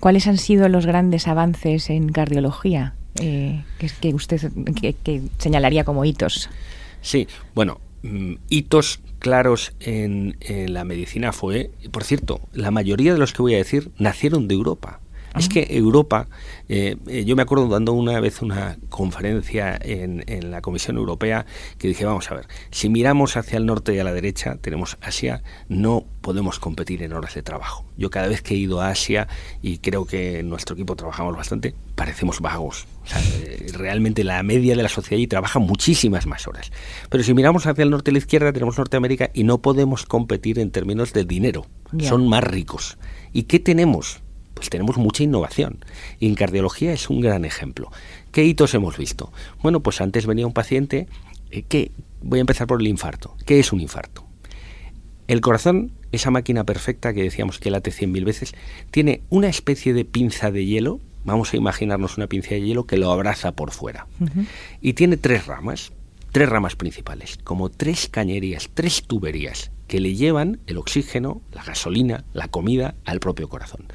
¿Cuáles 0.00 0.26
han 0.26 0.38
sido 0.38 0.68
los 0.68 0.86
grandes 0.86 1.28
avances 1.28 1.90
en 1.90 2.10
cardiología 2.10 2.94
eh, 3.20 3.62
que, 3.78 4.14
usted 4.14 4.40
que, 4.80 5.22
señalaría 5.38 5.84
como 5.84 6.04
hitos? 6.04 6.48
Sí, 7.00 7.28
bueno, 7.54 7.80
mm, 8.02 8.34
hitos 8.48 9.00
claros 9.18 9.72
en, 9.80 10.36
en, 10.40 10.72
la 10.72 10.84
medicina 10.84 11.32
fue, 11.32 11.70
por 11.90 12.04
cierto, 12.04 12.40
la 12.52 12.70
mayoría 12.70 13.12
de 13.12 13.18
los 13.18 13.32
que 13.32 13.42
voy 13.42 13.54
a 13.54 13.58
decir 13.58 13.90
nacieron 13.98 14.48
de 14.48 14.54
Europa. 14.54 15.00
Es 15.38 15.48
que 15.48 15.66
Europa, 15.70 16.28
eh, 16.68 16.96
eh, 17.06 17.24
yo 17.24 17.36
me 17.36 17.42
acuerdo 17.42 17.68
dando 17.68 17.92
una 17.94 18.20
vez 18.20 18.42
una 18.42 18.76
conferencia 18.90 19.78
en, 19.80 20.24
en, 20.26 20.50
la 20.50 20.60
Comisión 20.60 20.96
Europea 20.96 21.46
que 21.78 21.88
dije, 21.88 22.04
vamos 22.04 22.30
a 22.30 22.34
ver, 22.34 22.48
si 22.70 22.88
miramos 22.88 23.36
hacia 23.36 23.56
el 23.56 23.64
norte 23.64 23.94
y 23.94 23.98
a 23.98 24.04
la 24.04 24.12
derecha, 24.12 24.56
tenemos 24.60 24.98
Asia, 25.00 25.42
no 25.68 26.04
podemos 26.20 26.58
competir 26.58 27.02
en 27.02 27.12
horas 27.12 27.34
de 27.34 27.42
trabajo. 27.42 27.84
Yo 27.96 28.10
cada 28.10 28.28
vez 28.28 28.42
que 28.42 28.54
he 28.54 28.56
ido 28.56 28.80
a 28.80 28.88
Asia, 28.88 29.28
y 29.60 29.78
creo 29.78 30.06
que 30.06 30.40
en 30.40 30.48
nuestro 30.48 30.74
equipo 30.74 30.96
trabajamos 30.96 31.36
bastante, 31.36 31.74
parecemos 31.94 32.40
vagos. 32.40 32.86
Eh, 33.40 33.66
realmente 33.74 34.24
la 34.24 34.42
media 34.42 34.76
de 34.76 34.82
la 34.82 34.88
sociedad 34.88 35.18
allí 35.18 35.26
trabaja 35.26 35.58
muchísimas 35.58 36.26
más 36.26 36.46
horas. 36.46 36.72
Pero 37.10 37.24
si 37.24 37.34
miramos 37.34 37.66
hacia 37.66 37.82
el 37.82 37.90
norte 37.90 38.10
y 38.10 38.14
la 38.14 38.18
izquierda, 38.18 38.52
tenemos 38.52 38.78
Norteamérica 38.78 39.30
y 39.34 39.44
no 39.44 39.58
podemos 39.58 40.06
competir 40.06 40.58
en 40.58 40.70
términos 40.70 41.12
de 41.12 41.24
dinero. 41.24 41.66
Son 42.00 42.26
más 42.28 42.44
ricos. 42.44 42.96
¿Y 43.32 43.42
qué 43.42 43.58
tenemos? 43.58 44.21
Pues 44.62 44.70
tenemos 44.70 44.96
mucha 44.96 45.24
innovación. 45.24 45.84
Y 46.20 46.28
en 46.28 46.36
cardiología 46.36 46.92
es 46.92 47.10
un 47.10 47.20
gran 47.20 47.44
ejemplo. 47.44 47.90
¿Qué 48.30 48.44
hitos 48.44 48.74
hemos 48.74 48.96
visto? 48.96 49.32
Bueno, 49.60 49.80
pues 49.80 50.00
antes 50.00 50.24
venía 50.24 50.46
un 50.46 50.52
paciente 50.52 51.08
eh, 51.50 51.62
que, 51.62 51.90
voy 52.22 52.38
a 52.38 52.42
empezar 52.42 52.68
por 52.68 52.80
el 52.80 52.86
infarto. 52.86 53.34
¿Qué 53.44 53.58
es 53.58 53.72
un 53.72 53.80
infarto? 53.80 54.24
El 55.26 55.40
corazón, 55.40 55.90
esa 56.12 56.30
máquina 56.30 56.62
perfecta 56.62 57.12
que 57.12 57.24
decíamos 57.24 57.58
que 57.58 57.72
late 57.72 57.90
100.000 57.90 58.24
veces, 58.24 58.54
tiene 58.92 59.22
una 59.30 59.48
especie 59.48 59.94
de 59.94 60.04
pinza 60.04 60.52
de 60.52 60.64
hielo, 60.64 61.00
vamos 61.24 61.52
a 61.52 61.56
imaginarnos 61.56 62.16
una 62.16 62.28
pinza 62.28 62.50
de 62.50 62.62
hielo 62.62 62.86
que 62.86 62.98
lo 62.98 63.10
abraza 63.10 63.50
por 63.50 63.72
fuera. 63.72 64.06
Y 64.80 64.92
tiene 64.92 65.16
tres 65.16 65.46
ramas, 65.46 65.90
tres 66.32 66.48
ramas 66.48 66.76
principales, 66.76 67.38
como 67.44 67.68
tres 67.68 68.08
cañerías, 68.08 68.70
tres 68.72 69.04
tuberías 69.06 69.70
que 69.86 70.00
le 70.00 70.14
llevan 70.14 70.60
el 70.66 70.78
oxígeno, 70.78 71.42
la 71.52 71.62
gasolina, 71.62 72.24
la 72.32 72.48
comida 72.48 72.94
al 73.04 73.20
propio 73.20 73.50
corazón. 73.50 73.86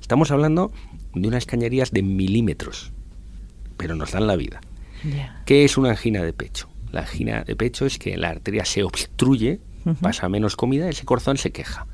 Estamos 0.00 0.30
hablando 0.30 0.70
de 1.14 1.26
unas 1.26 1.46
cañerías 1.46 1.92
de 1.92 2.02
milímetros, 2.02 2.92
pero 3.78 3.96
nos 3.96 4.12
dan 4.12 4.26
la 4.26 4.36
vida. 4.36 4.60
¿Qué 5.46 5.64
es 5.64 5.78
una 5.78 5.90
angina 5.90 6.22
de 6.22 6.34
pecho? 6.34 6.68
La 6.92 7.00
angina 7.00 7.44
de 7.44 7.56
pecho 7.56 7.86
es 7.86 7.98
que 7.98 8.16
la 8.18 8.28
arteria 8.28 8.66
se 8.66 8.82
obstruye, 8.82 9.60
pasa 10.02 10.28
menos 10.28 10.56
comida, 10.56 10.90
ese 10.90 11.06
corazón 11.06 11.38
se 11.38 11.52
queja. 11.52 11.86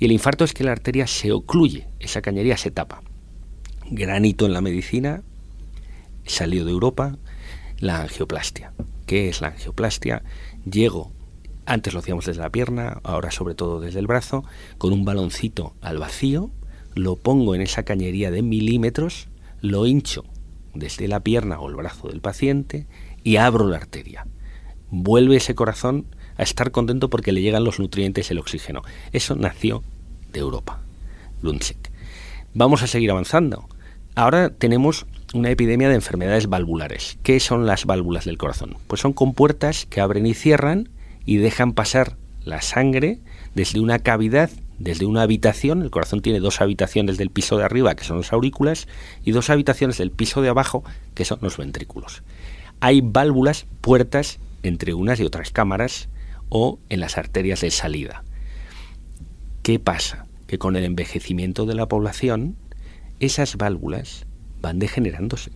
Y 0.00 0.06
el 0.06 0.12
infarto 0.12 0.44
es 0.44 0.52
que 0.52 0.64
la 0.64 0.72
arteria 0.72 1.06
se 1.06 1.30
ocluye, 1.30 1.86
esa 2.00 2.22
cañería 2.22 2.56
se 2.56 2.72
tapa. 2.72 3.02
Granito 3.88 4.46
en 4.46 4.52
la 4.52 4.60
medicina, 4.60 5.22
salió 6.26 6.64
de 6.64 6.72
Europa, 6.72 7.16
la 7.78 8.02
angioplastia. 8.02 8.72
¿Qué 9.06 9.28
es 9.28 9.40
la 9.40 9.48
angioplastia? 9.48 10.22
Llego, 10.70 11.12
antes 11.66 11.92
lo 11.92 12.00
hacíamos 12.00 12.26
desde 12.26 12.42
la 12.42 12.50
pierna, 12.50 13.00
ahora 13.02 13.30
sobre 13.30 13.54
todo 13.54 13.80
desde 13.80 13.98
el 13.98 14.06
brazo, 14.06 14.44
con 14.78 14.92
un 14.92 15.04
baloncito 15.04 15.74
al 15.80 15.98
vacío, 15.98 16.50
lo 16.94 17.16
pongo 17.16 17.54
en 17.54 17.60
esa 17.60 17.82
cañería 17.82 18.30
de 18.30 18.42
milímetros, 18.42 19.28
lo 19.60 19.86
hincho 19.86 20.24
desde 20.74 21.08
la 21.08 21.20
pierna 21.20 21.58
o 21.60 21.68
el 21.68 21.76
brazo 21.76 22.08
del 22.08 22.20
paciente 22.20 22.86
y 23.22 23.36
abro 23.36 23.68
la 23.68 23.76
arteria. 23.76 24.26
Vuelve 24.90 25.36
ese 25.36 25.54
corazón 25.54 26.06
a 26.36 26.42
estar 26.42 26.70
contento 26.70 27.10
porque 27.10 27.32
le 27.32 27.42
llegan 27.42 27.64
los 27.64 27.78
nutrientes 27.78 28.28
y 28.28 28.32
el 28.32 28.38
oxígeno. 28.38 28.82
Eso 29.12 29.34
nació 29.36 29.82
de 30.32 30.40
Europa, 30.40 30.80
Lundsick. 31.42 31.90
Vamos 32.54 32.82
a 32.82 32.86
seguir 32.86 33.10
avanzando. 33.10 33.68
Ahora 34.14 34.50
tenemos 34.50 35.06
una 35.34 35.50
epidemia 35.50 35.88
de 35.88 35.96
enfermedades 35.96 36.48
valvulares. 36.48 37.18
¿Qué 37.22 37.40
son 37.40 37.66
las 37.66 37.84
válvulas 37.84 38.24
del 38.24 38.38
corazón? 38.38 38.76
Pues 38.86 39.00
son 39.00 39.12
compuertas 39.12 39.86
que 39.86 40.00
abren 40.00 40.26
y 40.26 40.34
cierran 40.34 40.88
y 41.26 41.36
dejan 41.36 41.72
pasar 41.72 42.16
la 42.44 42.62
sangre 42.62 43.18
desde 43.54 43.80
una 43.80 43.98
cavidad 43.98 44.50
desde 44.78 45.06
una 45.06 45.22
habitación, 45.22 45.82
el 45.82 45.90
corazón 45.90 46.20
tiene 46.20 46.40
dos 46.40 46.60
habitaciones 46.60 47.16
del 47.16 47.30
piso 47.30 47.56
de 47.56 47.64
arriba, 47.64 47.94
que 47.94 48.04
son 48.04 48.16
los 48.16 48.32
aurículas, 48.32 48.88
y 49.24 49.30
dos 49.30 49.50
habitaciones 49.50 49.98
del 49.98 50.10
piso 50.10 50.42
de 50.42 50.48
abajo, 50.48 50.82
que 51.14 51.24
son 51.24 51.38
los 51.42 51.56
ventrículos. 51.56 52.22
Hay 52.80 53.00
válvulas, 53.00 53.66
puertas 53.80 54.40
entre 54.62 54.94
unas 54.94 55.20
y 55.20 55.24
otras 55.24 55.50
cámaras 55.50 56.08
o 56.48 56.80
en 56.88 57.00
las 57.00 57.18
arterias 57.18 57.60
de 57.60 57.70
salida. 57.70 58.24
¿Qué 59.62 59.78
pasa? 59.78 60.26
Que 60.46 60.58
con 60.58 60.76
el 60.76 60.84
envejecimiento 60.84 61.66
de 61.66 61.74
la 61.74 61.86
población, 61.86 62.56
esas 63.20 63.56
válvulas 63.56 64.26
van 64.64 64.78
degenerándose. 64.78 65.52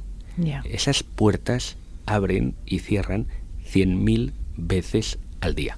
Esas 0.65 1.03
puertas 1.03 1.77
abren 2.07 2.55
y 2.65 2.79
cierran 2.79 3.27
100.000 3.73 4.33
veces 4.57 5.19
al 5.41 5.55
día. 5.55 5.77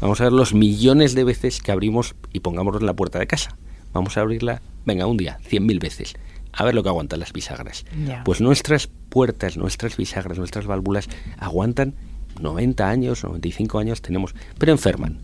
Vamos 0.00 0.20
a 0.20 0.24
ver 0.24 0.32
los 0.32 0.54
millones 0.54 1.14
de 1.14 1.24
veces 1.24 1.60
que 1.60 1.72
abrimos 1.72 2.14
y 2.32 2.40
pongámoslo 2.40 2.80
en 2.80 2.86
la 2.86 2.94
puerta 2.94 3.18
de 3.18 3.26
casa. 3.26 3.56
Vamos 3.92 4.16
a 4.16 4.20
abrirla, 4.20 4.62
venga, 4.86 5.06
un 5.06 5.16
día, 5.16 5.38
cien 5.42 5.66
mil 5.66 5.78
veces. 5.78 6.14
A 6.52 6.64
ver 6.64 6.74
lo 6.74 6.82
que 6.82 6.88
aguantan 6.88 7.20
las 7.20 7.32
bisagras. 7.32 7.84
Pues 8.24 8.40
nuestras 8.40 8.86
puertas, 8.86 9.56
nuestras 9.56 9.96
bisagras, 9.96 10.38
nuestras 10.38 10.66
válvulas 10.66 11.08
aguantan 11.38 11.94
90 12.40 12.88
años, 12.88 13.24
95 13.24 13.78
años 13.78 14.02
tenemos, 14.02 14.34
pero 14.58 14.72
enferman. 14.72 15.18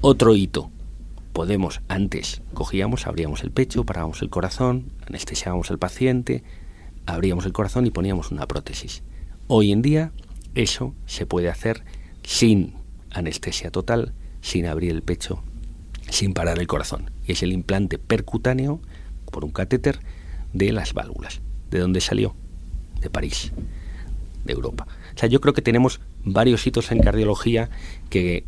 Otro 0.00 0.34
hito. 0.34 0.70
Podemos, 1.32 1.80
antes 1.88 2.42
cogíamos, 2.54 3.06
abríamos 3.06 3.42
el 3.42 3.50
pecho, 3.50 3.84
parábamos 3.84 4.22
el 4.22 4.30
corazón, 4.30 4.92
anestesiábamos 5.06 5.70
al 5.70 5.78
paciente, 5.78 6.42
abríamos 7.06 7.46
el 7.46 7.52
corazón 7.52 7.86
y 7.86 7.90
poníamos 7.90 8.30
una 8.30 8.46
prótesis. 8.46 9.02
Hoy 9.46 9.72
en 9.72 9.82
día 9.82 10.12
eso 10.54 10.94
se 11.06 11.26
puede 11.26 11.48
hacer 11.48 11.84
sin 12.22 12.74
anestesia 13.12 13.70
total, 13.70 14.12
sin 14.40 14.66
abrir 14.66 14.90
el 14.90 15.02
pecho, 15.02 15.42
sin 16.10 16.34
parar 16.34 16.58
el 16.58 16.66
corazón. 16.66 17.10
Y 17.26 17.32
es 17.32 17.42
el 17.42 17.52
implante 17.52 17.98
percutáneo 17.98 18.80
por 19.30 19.44
un 19.44 19.52
catéter 19.52 20.00
de 20.52 20.72
las 20.72 20.92
válvulas. 20.92 21.40
¿De 21.70 21.78
dónde 21.78 22.00
salió? 22.00 22.34
De 23.00 23.10
París, 23.10 23.52
de 24.44 24.52
Europa. 24.52 24.86
O 25.14 25.18
sea, 25.18 25.28
yo 25.28 25.40
creo 25.40 25.54
que 25.54 25.62
tenemos 25.62 26.00
varios 26.24 26.66
hitos 26.66 26.90
en 26.90 27.00
cardiología 27.00 27.70
que, 28.10 28.44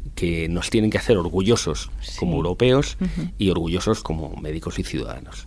nos 0.50 0.70
tienen 0.70 0.90
que 0.90 0.98
hacer 0.98 1.16
orgullosos 1.16 1.90
como 2.18 2.36
europeos 2.36 2.98
y 3.38 3.50
orgullosos 3.50 4.02
como 4.02 4.36
médicos 4.36 4.78
y 4.78 4.84
ciudadanos. 4.84 5.46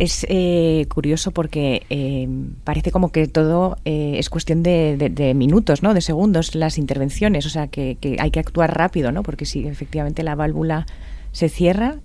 Es 0.00 0.24
eh, 0.30 0.86
curioso 0.88 1.30
porque 1.30 1.82
eh, 1.90 2.26
parece 2.64 2.90
como 2.90 3.12
que 3.12 3.28
todo 3.28 3.76
eh, 3.84 4.14
es 4.16 4.30
cuestión 4.30 4.62
de, 4.62 5.32
minutos, 5.36 5.82
¿no? 5.82 5.92
De 5.92 6.00
segundos 6.00 6.54
las 6.54 6.78
intervenciones, 6.78 7.44
o 7.44 7.50
sea 7.50 7.66
que, 7.66 7.98
hay 8.18 8.30
que 8.30 8.40
actuar 8.40 8.74
rápido, 8.74 9.12
¿no? 9.12 9.22
Porque 9.22 9.44
si 9.44 9.68
efectivamente 9.68 10.22
la 10.22 10.34
válvula 10.34 10.86
se 11.32 11.50
cierra, 11.50 11.96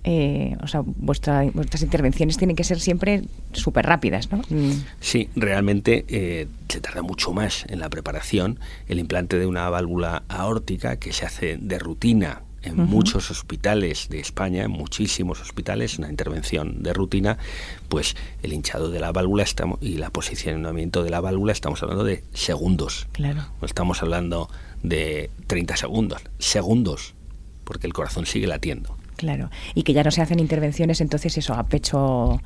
o 0.62 0.66
sea, 0.66 0.82
vuestras 0.84 1.82
intervenciones 1.82 2.36
tienen 2.36 2.54
que 2.54 2.64
ser 2.64 2.80
siempre 2.80 3.22
súper 3.52 3.86
rápidas, 3.86 4.30
¿no? 4.30 4.42
Mm. 4.50 4.84
Sí, 5.00 5.30
realmente 5.34 6.04
se 6.68 6.80
tarda 6.82 7.00
mucho 7.00 7.32
más 7.32 7.64
en 7.68 7.80
la 7.80 7.88
preparación. 7.88 8.60
El 8.88 8.98
implante 8.98 9.38
de 9.38 9.46
una 9.46 9.70
válvula 9.70 10.22
aórtica 10.28 10.96
que 10.96 11.14
se 11.14 11.24
hace 11.24 11.56
de 11.56 11.78
rutina 11.78 12.42
en 12.66 12.76
muchos 12.76 13.30
hospitales 13.30 14.08
de 14.08 14.20
España, 14.20 14.64
en 14.64 14.70
muchísimos 14.70 15.40
hospitales, 15.40 15.98
una 15.98 16.10
intervención 16.10 16.82
de 16.82 16.92
rutina, 16.92 17.38
pues 17.88 18.16
el 18.42 18.52
hinchado 18.52 18.90
de 18.90 19.00
la 19.00 19.12
válvula 19.12 19.42
estamos, 19.44 19.78
y 19.80 19.96
el 19.96 20.10
posicionamiento 20.10 21.02
de 21.02 21.10
la 21.10 21.20
válvula 21.20 21.52
estamos 21.52 21.82
hablando 21.82 22.04
de 22.04 22.24
segundos. 22.32 23.06
Claro. 23.12 23.46
No 23.60 23.66
estamos 23.66 24.02
hablando 24.02 24.50
de 24.82 25.30
30 25.46 25.76
segundos, 25.76 26.22
segundos, 26.38 27.14
porque 27.64 27.86
el 27.86 27.92
corazón 27.92 28.26
sigue 28.26 28.46
latiendo. 28.46 28.96
Claro, 29.16 29.50
y 29.74 29.82
que 29.82 29.92
ya 29.92 30.04
no 30.04 30.10
se 30.10 30.22
hacen 30.22 30.40
intervenciones 30.40 31.00
entonces 31.00 31.36
eso 31.38 31.54
a 31.54 31.64
pecho 31.64 32.40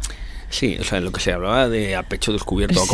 Sí, 0.50 0.76
o 0.80 0.84
sea, 0.84 1.00
lo 1.00 1.12
que 1.12 1.20
se 1.20 1.32
hablaba 1.32 1.68
de 1.68 1.94
a 1.94 2.02
pecho 2.02 2.32
descubierto, 2.32 2.82
a 2.82 2.86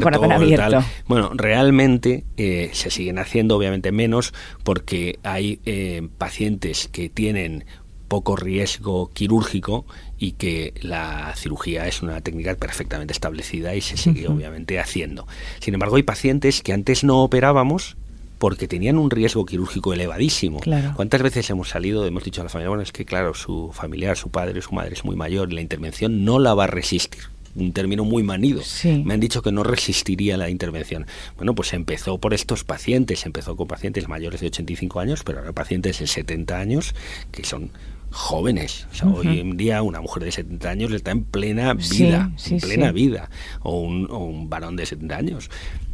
corazón 0.00 0.32
abierto. 0.32 0.82
Bueno, 1.06 1.30
realmente 1.34 2.24
eh, 2.38 2.70
se 2.72 2.90
siguen 2.90 3.18
haciendo, 3.18 3.54
obviamente 3.56 3.92
menos, 3.92 4.32
porque 4.64 5.18
hay 5.22 5.60
eh, 5.66 6.08
pacientes 6.16 6.88
que 6.88 7.10
tienen 7.10 7.66
poco 8.08 8.34
riesgo 8.34 9.10
quirúrgico 9.12 9.84
y 10.18 10.32
que 10.32 10.72
la 10.80 11.34
cirugía 11.36 11.86
es 11.86 12.02
una 12.02 12.20
técnica 12.22 12.54
perfectamente 12.54 13.12
establecida 13.12 13.74
y 13.74 13.82
se 13.82 13.98
sigue 13.98 14.28
obviamente 14.28 14.78
haciendo. 14.78 15.26
Sin 15.60 15.74
embargo, 15.74 15.96
hay 15.96 16.02
pacientes 16.02 16.62
que 16.62 16.72
antes 16.72 17.04
no 17.04 17.22
operábamos 17.22 17.96
porque 18.38 18.68
tenían 18.68 18.98
un 18.98 19.10
riesgo 19.10 19.46
quirúrgico 19.46 19.92
elevadísimo. 19.92 20.60
¿Cuántas 20.94 21.22
veces 21.22 21.48
hemos 21.50 21.68
salido, 21.68 22.06
hemos 22.06 22.24
dicho 22.24 22.40
a 22.40 22.44
la 22.44 22.50
familia, 22.50 22.68
bueno, 22.68 22.82
es 22.82 22.92
que 22.92 23.04
claro, 23.04 23.34
su 23.34 23.70
familiar, 23.72 24.16
su 24.16 24.30
padre, 24.30 24.60
su 24.62 24.74
madre 24.74 24.94
es 24.94 25.04
muy 25.04 25.16
mayor 25.16 25.50
y 25.50 25.54
la 25.54 25.60
intervención 25.60 26.24
no 26.24 26.38
la 26.38 26.54
va 26.54 26.64
a 26.64 26.68
resistir? 26.68 27.22
un 27.56 27.72
término 27.72 28.04
muy 28.04 28.22
manido. 28.22 28.60
Me 28.84 29.14
han 29.14 29.20
dicho 29.20 29.42
que 29.42 29.50
no 29.50 29.62
resistiría 29.62 30.36
la 30.36 30.50
intervención. 30.50 31.06
Bueno, 31.36 31.54
pues 31.54 31.72
empezó 31.72 32.18
por 32.18 32.34
estos 32.34 32.64
pacientes, 32.64 33.24
empezó 33.24 33.56
con 33.56 33.66
pacientes 33.66 34.08
mayores 34.08 34.40
de 34.40 34.48
85 34.48 35.00
años, 35.00 35.22
pero 35.24 35.38
ahora 35.38 35.52
pacientes 35.52 35.98
de 35.98 36.06
70 36.06 36.58
años, 36.58 36.94
que 37.32 37.44
son 37.44 37.70
jóvenes. 38.10 38.86
Hoy 39.04 39.40
en 39.40 39.56
día 39.56 39.82
una 39.82 40.00
mujer 40.00 40.24
de 40.24 40.32
70 40.32 40.68
años 40.68 40.92
está 40.92 41.10
en 41.10 41.24
plena 41.24 41.74
vida, 41.74 42.30
en 42.50 42.58
plena 42.60 42.92
vida, 42.92 43.30
o 43.62 43.80
un, 43.80 44.06
o 44.10 44.18
un, 44.18 44.50
varón 44.50 44.76
de 44.76 44.86
70 44.86 45.16
años. 45.16 45.50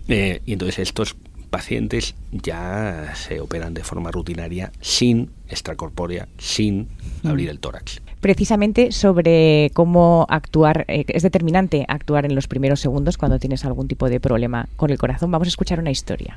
Eh, 0.08 0.42
y 0.44 0.54
entonces 0.54 0.80
estos 0.80 1.16
pacientes 1.52 2.16
ya 2.32 3.12
se 3.14 3.40
operan 3.40 3.74
de 3.74 3.84
forma 3.84 4.10
rutinaria 4.10 4.72
sin 4.80 5.30
extracorpórea, 5.48 6.26
sin 6.38 6.88
abrir 7.22 7.50
el 7.50 7.60
tórax. 7.60 8.00
Precisamente 8.20 8.90
sobre 8.90 9.70
cómo 9.74 10.26
actuar, 10.30 10.86
eh, 10.88 11.04
es 11.08 11.22
determinante 11.22 11.84
actuar 11.88 12.24
en 12.24 12.34
los 12.34 12.48
primeros 12.48 12.80
segundos 12.80 13.18
cuando 13.18 13.38
tienes 13.38 13.66
algún 13.66 13.86
tipo 13.86 14.08
de 14.08 14.18
problema 14.18 14.68
con 14.76 14.90
el 14.90 14.98
corazón. 14.98 15.30
Vamos 15.30 15.46
a 15.46 15.50
escuchar 15.50 15.78
una 15.78 15.90
historia. 15.90 16.34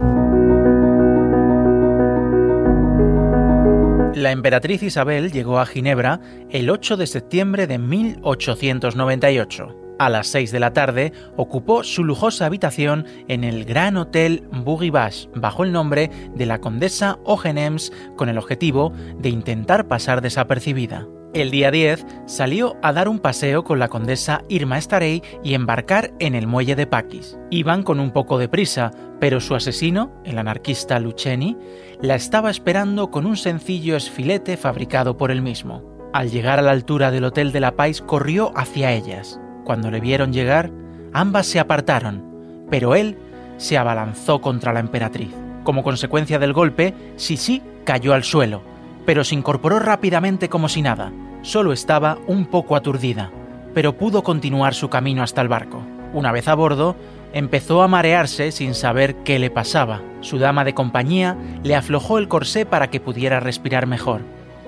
La 4.16 4.32
emperatriz 4.32 4.84
Isabel 4.84 5.32
llegó 5.32 5.60
a 5.60 5.66
Ginebra 5.66 6.20
el 6.50 6.70
8 6.70 6.98
de 6.98 7.08
septiembre 7.08 7.68
de 7.68 7.78
1898 7.78 9.85
a 10.00 10.10
las 10.10 10.28
6 10.28 10.52
de 10.52 10.60
la 10.60 10.74
tarde 10.74 11.14
ocupó 11.36 11.84
su 11.84 12.04
lujosa 12.04 12.46
habitación 12.46 13.06
en 13.28 13.44
el 13.44 13.66
Gran 13.66 13.98
Hotel 13.98 14.44
Bougivache 14.52 15.30
bajo 15.36 15.64
el 15.64 15.72
nombre 15.72 16.10
de 16.36 16.46
la 16.46 16.60
condesa 16.60 17.20
Ogenems 17.24 17.92
con 18.16 18.30
el 18.30 18.38
objetivo 18.38 18.94
de 19.18 19.30
intentar 19.30 19.88
pasar 19.88 20.22
desapercibida. 20.22 21.08
El 21.36 21.52
día 21.52 21.70
10 21.70 22.06
salió 22.28 22.78
a 22.82 22.94
dar 22.94 23.10
un 23.10 23.20
paseo 23.20 23.66
con 23.66 23.78
la 23.78 23.90
condesa 23.90 24.44
Irma 24.48 24.80
Starey 24.80 25.22
y 25.44 25.54
embarcar 25.54 26.14
en 26.20 26.34
el 26.34 26.48
muelle 26.48 26.78
de 26.78 26.88
Paquis. 26.88 27.38
Iban 27.52 27.84
con 27.84 28.00
un 28.00 28.12
poco 28.12 28.38
de 28.38 28.48
prisa, 28.48 28.92
pero 29.20 29.42
su 29.42 29.54
asesino, 29.54 30.14
el 30.24 30.38
anarquista 30.38 30.98
Lucheni, 30.98 31.58
la 32.02 32.16
estaba 32.16 32.50
esperando 32.50 33.12
con 33.12 33.26
un 33.26 33.36
sencillo 33.36 33.98
esfilete 33.98 34.56
fabricado 34.56 35.18
por 35.18 35.30
él 35.30 35.42
mismo. 35.42 35.84
Al 36.14 36.32
llegar 36.32 36.58
a 36.58 36.62
la 36.62 36.72
altura 36.72 37.12
del 37.12 37.26
Hotel 37.26 37.52
de 37.52 37.60
la 37.60 37.76
Pais 37.76 38.02
corrió 38.02 38.54
hacia 38.56 38.94
ellas. 38.94 39.42
Cuando 39.66 39.90
le 39.90 40.00
vieron 40.00 40.32
llegar, 40.32 40.72
ambas 41.12 41.48
se 41.48 41.60
apartaron, 41.60 42.24
pero 42.70 42.96
él 42.96 43.18
se 43.58 43.78
abalanzó 43.78 44.40
contra 44.40 44.72
la 44.72 44.80
emperatriz. 44.80 45.30
Como 45.64 45.84
consecuencia 45.84 46.38
del 46.38 46.54
golpe, 46.54 46.94
Sisi 47.16 47.64
cayó 47.84 48.14
al 48.14 48.24
suelo, 48.24 48.62
pero 49.08 49.24
se 49.24 49.34
incorporó 49.34 49.80
rápidamente 49.80 50.50
como 50.50 50.70
si 50.70 50.84
nada. 50.84 51.12
Solo 51.42 51.74
estaba 51.74 52.20
un 52.28 52.46
poco 52.46 52.76
aturdida, 52.76 53.32
pero 53.74 53.98
pudo 53.98 54.24
continuar 54.24 54.76
su 54.76 54.90
camino 54.90 55.24
hasta 55.24 55.42
el 55.42 55.48
barco. 55.48 55.82
Una 56.14 56.32
vez 56.32 56.48
a 56.48 56.54
bordo, 56.54 56.96
empezó 57.34 57.82
a 57.82 57.88
marearse 57.88 58.52
sin 58.52 58.76
saber 58.76 59.16
qué 59.24 59.40
le 59.40 59.50
pasaba. 59.50 60.02
Su 60.22 60.38
dama 60.38 60.64
de 60.64 60.76
compañía 60.76 61.36
le 61.64 61.76
aflojó 61.76 62.20
el 62.20 62.28
corsé 62.28 62.68
para 62.68 62.92
que 62.92 63.00
pudiera 63.00 63.40
respirar 63.40 63.88
mejor. 63.88 64.22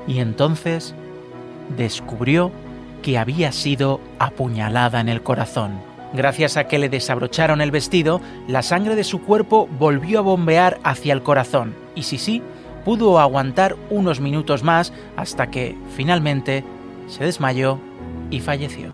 Y 0.07 0.19
entonces 0.19 0.95
descubrió 1.77 2.51
que 3.01 3.17
había 3.17 3.51
sido 3.51 3.99
apuñalada 4.19 4.99
en 4.99 5.09
el 5.09 5.21
corazón. 5.21 5.79
Gracias 6.13 6.57
a 6.57 6.67
que 6.67 6.79
le 6.79 6.89
desabrocharon 6.89 7.61
el 7.61 7.71
vestido, 7.71 8.21
la 8.47 8.61
sangre 8.61 8.95
de 8.95 9.03
su 9.03 9.21
cuerpo 9.21 9.67
volvió 9.79 10.19
a 10.19 10.21
bombear 10.21 10.79
hacia 10.83 11.13
el 11.13 11.21
corazón, 11.21 11.75
y 11.95 12.03
Sisi 12.03 12.41
pudo 12.85 13.19
aguantar 13.19 13.75
unos 13.89 14.21
minutos 14.21 14.63
más 14.63 14.93
hasta 15.17 15.51
que, 15.51 15.75
finalmente, 15.95 16.63
se 17.07 17.25
desmayó 17.25 17.79
y 18.29 18.39
falleció. 18.39 18.93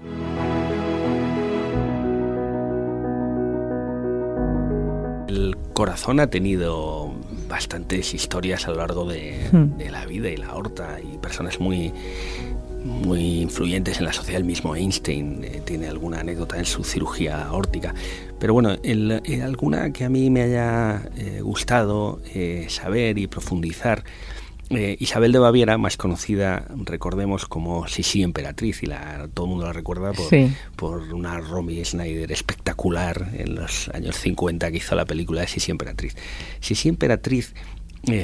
El 5.27 5.55
corazón 5.73 6.19
ha 6.19 6.27
tenido 6.27 7.11
bastantes 7.53 8.15
historias 8.15 8.67
a 8.67 8.71
lo 8.71 8.77
largo 8.77 9.05
de, 9.05 9.47
hmm. 9.51 9.77
de 9.77 9.91
la 9.91 10.07
vida 10.07 10.27
y 10.27 10.37
la 10.37 10.47
aorta 10.47 10.97
y 10.99 11.19
personas 11.19 11.59
muy 11.59 11.93
muy 12.83 13.41
influyentes 13.41 13.99
en 13.99 14.05
la 14.05 14.11
sociedad. 14.11 14.39
El 14.39 14.45
mismo 14.45 14.75
Einstein 14.75 15.43
eh, 15.43 15.61
tiene 15.63 15.87
alguna 15.87 16.19
anécdota 16.19 16.57
en 16.57 16.65
su 16.65 16.83
cirugía 16.83 17.47
órtica. 17.51 17.93
Pero 18.39 18.53
bueno, 18.53 18.75
el, 18.83 19.21
eh, 19.23 19.41
alguna 19.41 19.93
que 19.93 20.03
a 20.03 20.09
mí 20.09 20.29
me 20.31 20.41
haya 20.41 21.03
eh, 21.15 21.41
gustado 21.41 22.19
saber 22.67 23.19
y 23.19 23.27
profundizar. 23.27 24.03
Isabel 24.69 25.31
de 25.31 25.39
Baviera, 25.39 25.77
más 25.77 25.97
conocida, 25.97 26.65
recordemos, 26.85 27.45
como 27.45 27.87
Sisi 27.87 28.23
Emperatriz, 28.23 28.81
y 28.81 28.87
la, 28.87 29.29
todo 29.33 29.45
el 29.45 29.49
mundo 29.51 29.65
la 29.65 29.73
recuerda 29.73 30.13
por, 30.13 30.29
por 30.75 31.13
una 31.13 31.39
Romy 31.39 31.83
Schneider 31.83 32.31
espectacular 32.31 33.29
en 33.33 33.55
los 33.55 33.89
años 33.89 34.17
50 34.17 34.71
que 34.71 34.77
hizo 34.77 34.95
la 34.95 35.05
película 35.05 35.41
de 35.41 35.47
Sisi 35.47 35.71
Emperatriz. 35.71 36.15
Sisi 36.59 36.89
Emperatriz 36.89 37.53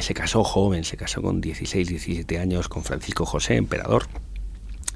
se 0.01 0.13
casó 0.13 0.43
joven, 0.43 0.83
se 0.83 0.97
casó 0.97 1.21
con 1.21 1.39
16, 1.39 1.87
17 1.87 2.39
años 2.39 2.67
con 2.67 2.83
Francisco 2.83 3.25
José, 3.25 3.55
emperador 3.55 4.07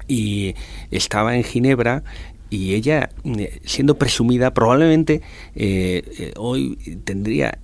y 0.06 0.54
estaba 0.90 1.36
en 1.36 1.44
Ginebra 1.44 2.04
y 2.50 2.74
ella, 2.74 3.10
eh, 3.24 3.60
siendo 3.64 3.96
presumida, 3.96 4.52
probablemente 4.52 5.22
eh, 5.54 6.02
eh, 6.18 6.32
hoy 6.36 6.76
tendría... 7.04 7.58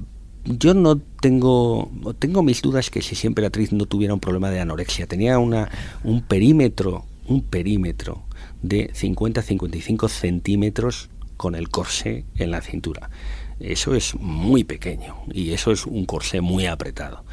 Yo 0.45 0.75
no 0.75 0.99
tengo, 0.99 1.91
tengo 2.19 2.43
mis 2.43 2.63
dudas 2.63 2.91
que 2.91 3.03
si 3.03 3.15
siempre 3.15 3.47
actriz 3.47 3.73
no 3.73 3.87
tuviera 3.87 4.15
un 4.15 4.21
problema 4.21 4.51
de 4.51 4.61
anorexia, 4.61 5.07
tenía 5.07 5.39
una, 5.39 5.71
un 6.03 6.23
perímetro, 6.23 7.05
un 7.27 7.43
perímetro 7.43 8.23
de 8.63 8.91
50-55 8.93 10.09
centímetros 10.09 11.11
con 11.37 11.55
el 11.55 11.69
corsé 11.69 12.25
en 12.37 12.51
la 12.51 12.63
cintura. 12.63 13.11
Eso 13.59 13.95
es 13.95 14.15
muy 14.15 14.65
pequeño 14.65 15.17
y 15.31 15.53
eso 15.53 15.73
es 15.73 15.87
un 15.87 16.07
corsé 16.07 16.41
muy 16.41 16.67
apretado. 16.67 17.25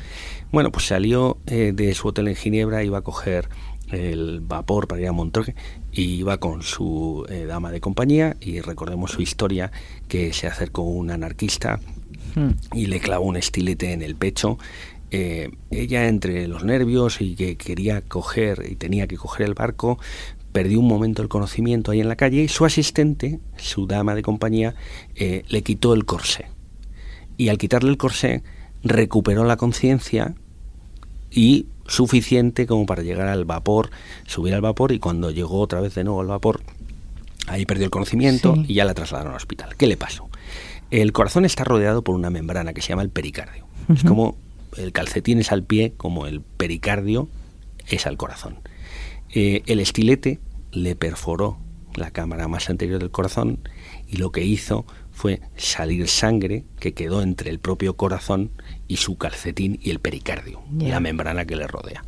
Bueno, 0.52 0.72
pues 0.72 0.88
salió 0.88 1.38
de 1.46 1.94
su 1.94 2.10
hotel 2.10 2.28
en 2.28 2.36
Ginebra, 2.36 2.84
iba 2.84 3.00
a 3.00 3.02
coger 3.02 3.50
el 3.92 4.42
vapor 4.42 4.88
para 4.88 5.02
ir 5.02 5.08
a 5.08 5.12
Montreux 5.12 5.54
y 5.92 6.16
iba 6.16 6.38
con 6.38 6.62
su 6.62 7.26
eh, 7.30 7.46
dama 7.46 7.72
de 7.72 7.80
compañía 7.80 8.36
y 8.42 8.62
recordemos 8.62 9.12
su 9.12 9.22
historia 9.22 9.72
que 10.08 10.34
se 10.34 10.48
acercó 10.48 10.82
un 10.82 11.12
anarquista 11.12 11.80
y 12.74 12.86
le 12.88 13.00
clavó 13.00 13.26
un 13.26 13.38
estilete 13.38 13.94
en 13.94 14.02
el 14.02 14.16
pecho. 14.16 14.58
Eh, 15.10 15.52
ella 15.72 16.08
entre 16.08 16.48
los 16.48 16.64
nervios 16.66 17.22
y 17.22 17.36
que 17.36 17.56
quería 17.56 18.02
coger 18.02 18.66
y 18.70 18.76
tenía 18.76 19.08
que 19.08 19.16
coger 19.16 19.46
el 19.46 19.54
barco, 19.54 20.00
perdió 20.52 20.80
un 20.80 20.88
momento 20.88 21.22
el 21.22 21.30
conocimiento 21.30 21.92
ahí 21.92 22.02
en 22.02 22.10
la 22.10 22.16
calle 22.16 22.42
y 22.42 22.48
su 22.48 22.66
asistente, 22.66 23.40
su 23.58 23.88
dama 23.88 24.16
de 24.16 24.22
compañía, 24.22 24.76
eh, 25.16 25.44
le 25.48 25.62
quitó 25.62 25.94
el 25.94 26.06
corsé. 26.06 26.48
Y 27.38 27.50
al 27.50 27.58
quitarle 27.58 27.90
el 27.90 27.98
corsé, 27.98 28.44
recuperó 28.84 29.46
la 29.46 29.58
conciencia 29.58 30.36
y 31.32 31.68
suficiente 31.88 32.68
como 32.68 32.86
para 32.86 33.04
llegar 33.04 33.28
al 33.28 33.46
vapor, 33.46 33.92
subir 34.26 34.54
al 34.54 34.62
vapor 34.62 34.92
y 34.92 35.00
cuando 35.00 35.32
llegó 35.32 35.60
otra 35.60 35.80
vez 35.80 35.96
de 35.96 36.04
nuevo 36.04 36.22
al 36.22 36.28
vapor, 36.28 36.62
ahí 37.48 37.66
perdió 37.66 37.86
el 37.86 37.92
conocimiento 37.92 38.56
y 38.68 38.74
ya 38.74 38.86
la 38.86 38.94
trasladaron 38.94 39.32
al 39.32 39.38
hospital. 39.38 39.76
¿Qué 39.78 39.88
le 39.88 39.96
pasó? 39.96 40.27
El 40.92 41.12
corazón 41.12 41.46
está 41.46 41.64
rodeado 41.64 42.04
por 42.04 42.16
una 42.16 42.30
membrana 42.30 42.74
que 42.74 42.82
se 42.82 42.90
llama 42.90 43.02
el 43.02 43.10
pericardio. 43.10 43.68
Es 43.94 44.04
como 44.04 44.38
el 44.78 44.92
calcetín 44.92 45.40
es 45.40 45.52
al 45.52 45.64
pie, 45.64 45.94
como 45.96 46.28
el 46.28 46.42
pericardio 46.42 47.30
es 47.88 48.06
al 48.06 48.18
corazón. 48.18 48.60
Eh, 49.30 49.64
el 49.66 49.80
estilete 49.80 50.40
le 50.72 50.96
perforó 50.96 51.58
la 51.96 52.12
cámara 52.12 52.48
más 52.48 52.70
anterior 52.70 53.00
del 53.00 53.12
corazón 53.12 53.60
y 54.08 54.18
lo 54.18 54.32
que 54.32 54.44
hizo 54.44 54.86
fue 55.12 55.42
salir 55.56 56.08
sangre 56.08 56.64
que 56.80 56.94
quedó 56.94 57.22
entre 57.22 57.50
el 57.50 57.60
propio 57.60 57.96
corazón 57.96 58.52
y 58.88 58.98
su 58.98 59.18
calcetín 59.18 59.80
y 59.82 59.90
el 59.90 60.00
pericardio, 60.00 60.62
la 60.78 61.00
membrana 61.00 61.46
que 61.46 61.56
le 61.56 61.66
rodea. 61.66 62.06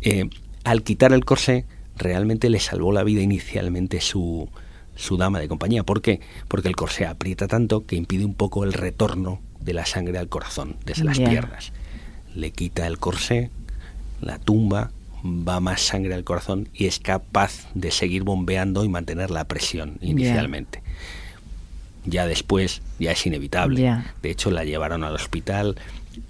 Eh, 0.00 0.28
al 0.64 0.82
quitar 0.82 1.12
el 1.12 1.24
corsé, 1.24 1.66
realmente 1.96 2.50
le 2.50 2.58
salvó 2.58 2.92
la 2.92 3.04
vida 3.04 3.22
inicialmente 3.22 4.00
su, 4.00 4.48
su 4.94 5.16
dama 5.16 5.40
de 5.40 5.48
compañía. 5.48 5.82
¿Por 5.82 6.02
qué? 6.02 6.20
Porque 6.48 6.68
el 6.68 6.76
corsé 6.76 7.06
aprieta 7.06 7.48
tanto 7.48 7.86
que 7.86 7.96
impide 7.96 8.24
un 8.24 8.34
poco 8.34 8.64
el 8.64 8.72
retorno 8.72 9.40
de 9.60 9.74
la 9.74 9.86
sangre 9.86 10.18
al 10.18 10.28
corazón 10.28 10.76
desde 10.84 11.04
las 11.04 11.18
piernas. 11.18 11.72
Le 12.34 12.50
quita 12.50 12.86
el 12.86 12.98
corsé, 12.98 13.50
la 14.20 14.38
tumba, 14.38 14.90
va 15.24 15.60
más 15.60 15.82
sangre 15.82 16.14
al 16.14 16.24
corazón 16.24 16.68
y 16.74 16.86
es 16.86 16.98
capaz 16.98 17.68
de 17.74 17.90
seguir 17.90 18.24
bombeando 18.24 18.84
y 18.84 18.88
mantener 18.88 19.30
la 19.30 19.44
presión 19.44 19.98
inicialmente 20.00 20.82
ya 22.04 22.26
después 22.26 22.82
ya 22.98 23.12
es 23.12 23.26
inevitable. 23.26 24.02
De 24.22 24.30
hecho, 24.30 24.50
la 24.50 24.64
llevaron 24.64 25.04
al 25.04 25.14
hospital, 25.14 25.76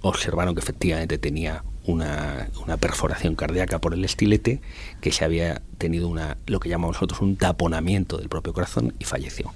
observaron 0.01 0.55
que 0.55 0.61
efectivamente 0.61 1.17
tenía 1.17 1.63
una, 1.85 2.49
una, 2.63 2.77
perforación 2.77 3.35
cardíaca 3.35 3.79
por 3.79 3.93
el 3.93 4.05
estilete, 4.05 4.61
que 5.01 5.11
se 5.11 5.25
había 5.25 5.61
tenido 5.77 6.07
una, 6.07 6.37
lo 6.47 6.59
que 6.59 6.69
llamamos 6.69 6.95
nosotros 6.95 7.21
un 7.21 7.35
taponamiento 7.35 8.17
del 8.17 8.29
propio 8.29 8.53
corazón 8.53 8.93
y 8.99 9.05
falleció. 9.05 9.53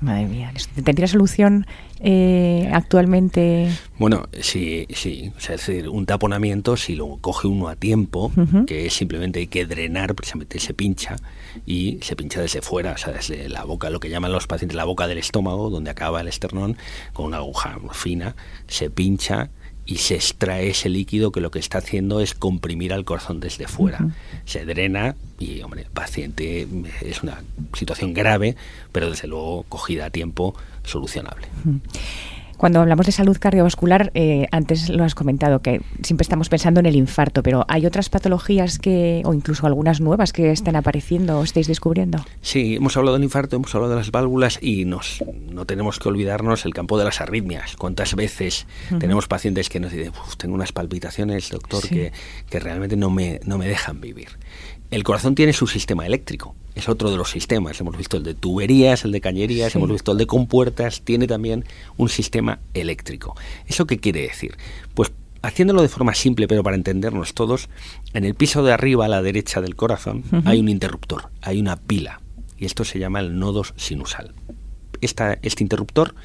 Madre 0.00 0.26
mía, 0.26 0.50
¿tendría 0.82 1.06
solución 1.06 1.66
eh, 2.00 2.70
actualmente? 2.72 3.70
Bueno, 3.98 4.28
sí, 4.40 4.86
sí. 4.94 5.30
O 5.36 5.40
sea, 5.40 5.56
es 5.56 5.66
decir, 5.66 5.90
un 5.90 6.06
taponamiento, 6.06 6.78
si 6.78 6.94
lo 6.94 7.18
coge 7.18 7.48
uno 7.48 7.68
a 7.68 7.76
tiempo, 7.76 8.32
que 8.66 8.86
es 8.86 8.94
simplemente 8.94 9.40
hay 9.40 9.46
que 9.46 9.66
drenar, 9.66 10.14
precisamente 10.14 10.58
se 10.58 10.72
pincha 10.72 11.16
y 11.66 11.98
se 12.00 12.16
pincha 12.16 12.40
desde 12.40 12.62
fuera, 12.62 12.92
o 12.92 12.96
sea, 12.96 13.12
desde 13.12 13.50
la 13.50 13.64
boca, 13.64 13.90
lo 13.90 14.00
que 14.00 14.08
llaman 14.08 14.32
los 14.32 14.46
pacientes 14.46 14.74
la 14.74 14.84
boca 14.84 15.06
del 15.06 15.18
estómago, 15.18 15.68
donde 15.68 15.90
acaba 15.90 16.22
el 16.22 16.28
esternón, 16.28 16.78
con 17.12 17.26
una 17.26 17.36
aguja 17.36 17.78
fina, 17.92 18.34
se 18.68 18.88
pincha 18.88 19.50
y 19.86 19.96
se 19.96 20.14
extrae 20.14 20.70
ese 20.70 20.88
líquido 20.88 21.32
que 21.32 21.40
lo 21.40 21.50
que 21.50 21.58
está 21.58 21.78
haciendo 21.78 22.20
es 22.20 22.34
comprimir 22.34 22.92
al 22.92 23.04
corazón 23.04 23.40
desde 23.40 23.66
fuera. 23.66 24.06
Se 24.44 24.64
drena 24.64 25.16
y, 25.38 25.62
hombre, 25.62 25.82
el 25.82 25.90
paciente 25.90 26.66
es 27.00 27.22
una 27.22 27.42
situación 27.74 28.14
grave, 28.14 28.56
pero 28.92 29.10
desde 29.10 29.26
luego 29.26 29.64
cogida 29.68 30.06
a 30.06 30.10
tiempo 30.10 30.54
solucionable. 30.84 31.48
Cuando 32.60 32.82
hablamos 32.82 33.06
de 33.06 33.12
salud 33.12 33.38
cardiovascular, 33.40 34.10
eh, 34.12 34.46
antes 34.50 34.90
lo 34.90 35.02
has 35.02 35.14
comentado, 35.14 35.62
que 35.62 35.80
siempre 36.02 36.24
estamos 36.24 36.50
pensando 36.50 36.78
en 36.80 36.84
el 36.84 36.94
infarto, 36.94 37.42
pero 37.42 37.64
¿hay 37.68 37.86
otras 37.86 38.10
patologías 38.10 38.78
que, 38.78 39.22
o 39.24 39.32
incluso 39.32 39.66
algunas 39.66 40.02
nuevas 40.02 40.34
que 40.34 40.50
están 40.50 40.76
apareciendo 40.76 41.38
o 41.38 41.42
estáis 41.42 41.68
descubriendo? 41.68 42.22
Sí, 42.42 42.76
hemos 42.76 42.98
hablado 42.98 43.16
del 43.16 43.24
infarto, 43.24 43.56
hemos 43.56 43.74
hablado 43.74 43.94
de 43.94 44.00
las 44.00 44.10
válvulas 44.10 44.58
y 44.60 44.84
nos, 44.84 45.24
no 45.50 45.64
tenemos 45.64 45.98
que 45.98 46.10
olvidarnos 46.10 46.66
el 46.66 46.74
campo 46.74 46.98
de 46.98 47.06
las 47.06 47.22
arritmias. 47.22 47.76
¿Cuántas 47.76 48.14
veces 48.14 48.66
tenemos 48.98 49.26
pacientes 49.26 49.70
que 49.70 49.80
nos 49.80 49.92
dicen, 49.92 50.12
tengo 50.36 50.54
unas 50.54 50.72
palpitaciones, 50.72 51.48
doctor, 51.48 51.88
que, 51.88 52.12
que 52.50 52.60
realmente 52.60 52.94
no 52.94 53.08
me, 53.08 53.40
no 53.46 53.56
me 53.56 53.68
dejan 53.68 54.02
vivir? 54.02 54.28
El 54.90 55.04
corazón 55.04 55.36
tiene 55.36 55.52
su 55.52 55.68
sistema 55.68 56.04
eléctrico, 56.04 56.56
es 56.74 56.88
otro 56.88 57.12
de 57.12 57.16
los 57.16 57.30
sistemas. 57.30 57.80
Hemos 57.80 57.96
visto 57.96 58.16
el 58.16 58.24
de 58.24 58.34
tuberías, 58.34 59.04
el 59.04 59.12
de 59.12 59.20
cañerías, 59.20 59.76
hemos 59.76 59.88
visto 59.88 60.10
el 60.10 60.18
de 60.18 60.26
compuertas, 60.26 61.02
tiene 61.02 61.28
también 61.28 61.64
un 61.96 62.08
sistema 62.08 62.58
eléctrico. 62.74 63.36
¿Eso 63.68 63.86
qué 63.86 63.98
quiere 63.98 64.22
decir? 64.22 64.56
Pues 64.94 65.12
haciéndolo 65.42 65.82
de 65.82 65.88
forma 65.88 66.12
simple, 66.14 66.48
pero 66.48 66.64
para 66.64 66.74
entendernos 66.74 67.34
todos, 67.34 67.68
en 68.14 68.24
el 68.24 68.34
piso 68.34 68.64
de 68.64 68.72
arriba 68.72 69.04
a 69.04 69.08
la 69.08 69.22
derecha 69.22 69.60
del 69.60 69.76
corazón 69.76 70.24
hay 70.44 70.58
un 70.58 70.68
interruptor, 70.68 71.30
hay 71.40 71.60
una 71.60 71.76
pila, 71.76 72.20
y 72.58 72.64
esto 72.64 72.84
se 72.84 72.98
llama 72.98 73.20
el 73.20 73.38
nodo 73.38 73.62
sinusal. 73.76 74.34
Esta, 75.00 75.38
este 75.42 75.62
interruptor 75.62 76.16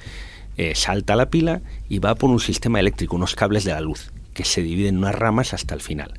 eh, 0.58 0.74
salta 0.74 1.14
a 1.14 1.18
la 1.18 1.30
pila 1.30 1.62
y 1.88 2.00
va 2.00 2.16
por 2.16 2.32
un 2.32 2.40
sistema 2.40 2.80
eléctrico, 2.80 3.16
unos 3.16 3.36
cables 3.36 3.64
de 3.64 3.74
la 3.74 3.82
luz, 3.82 4.12
que 4.34 4.44
se 4.44 4.64
dividen 4.64 4.96
en 4.96 4.98
unas 5.00 5.14
ramas 5.14 5.54
hasta 5.54 5.76
el 5.76 5.82
final 5.82 6.16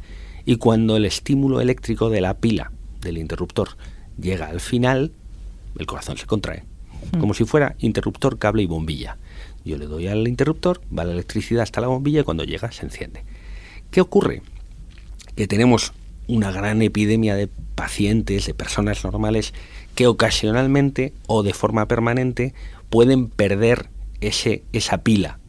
y 0.46 0.56
cuando 0.56 0.96
el 0.96 1.04
estímulo 1.04 1.60
eléctrico 1.60 2.08
de 2.08 2.20
la 2.20 2.34
pila 2.34 2.70
del 3.00 3.18
interruptor 3.18 3.70
llega 4.18 4.46
al 4.46 4.60
final, 4.60 5.12
el 5.76 5.86
corazón 5.86 6.16
se 6.16 6.26
contrae, 6.26 6.62
mm. 7.12 7.18
como 7.18 7.34
si 7.34 7.44
fuera 7.44 7.74
interruptor, 7.78 8.38
cable 8.38 8.62
y 8.62 8.66
bombilla. 8.66 9.18
Yo 9.64 9.76
le 9.76 9.86
doy 9.86 10.06
al 10.06 10.26
interruptor, 10.28 10.80
va 10.96 11.04
la 11.04 11.12
electricidad 11.12 11.64
hasta 11.64 11.80
la 11.80 11.88
bombilla 11.88 12.20
y 12.20 12.24
cuando 12.24 12.44
llega 12.44 12.70
se 12.70 12.86
enciende. 12.86 13.24
¿Qué 13.90 14.00
ocurre? 14.00 14.40
Que 15.34 15.48
tenemos 15.48 15.92
una 16.28 16.52
gran 16.52 16.80
epidemia 16.80 17.34
de 17.34 17.48
pacientes, 17.74 18.46
de 18.46 18.54
personas 18.54 19.02
normales, 19.02 19.52
que 19.96 20.06
ocasionalmente 20.06 21.12
o 21.26 21.42
de 21.42 21.52
forma 21.52 21.88
permanente 21.88 22.54
pueden 22.88 23.28
perder 23.28 23.88
ese, 24.20 24.62
esa 24.72 24.98
pila 24.98 25.40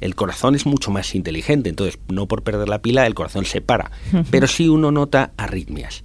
el 0.00 0.14
corazón 0.14 0.54
es 0.54 0.66
mucho 0.66 0.90
más 0.90 1.14
inteligente, 1.14 1.68
entonces 1.68 1.98
no 2.08 2.26
por 2.26 2.42
perder 2.42 2.68
la 2.68 2.82
pila 2.82 3.06
el 3.06 3.14
corazón 3.14 3.44
se 3.44 3.60
para, 3.60 3.90
pero 4.30 4.46
si 4.46 4.68
uno 4.68 4.90
nota 4.90 5.32
arritmias. 5.36 6.04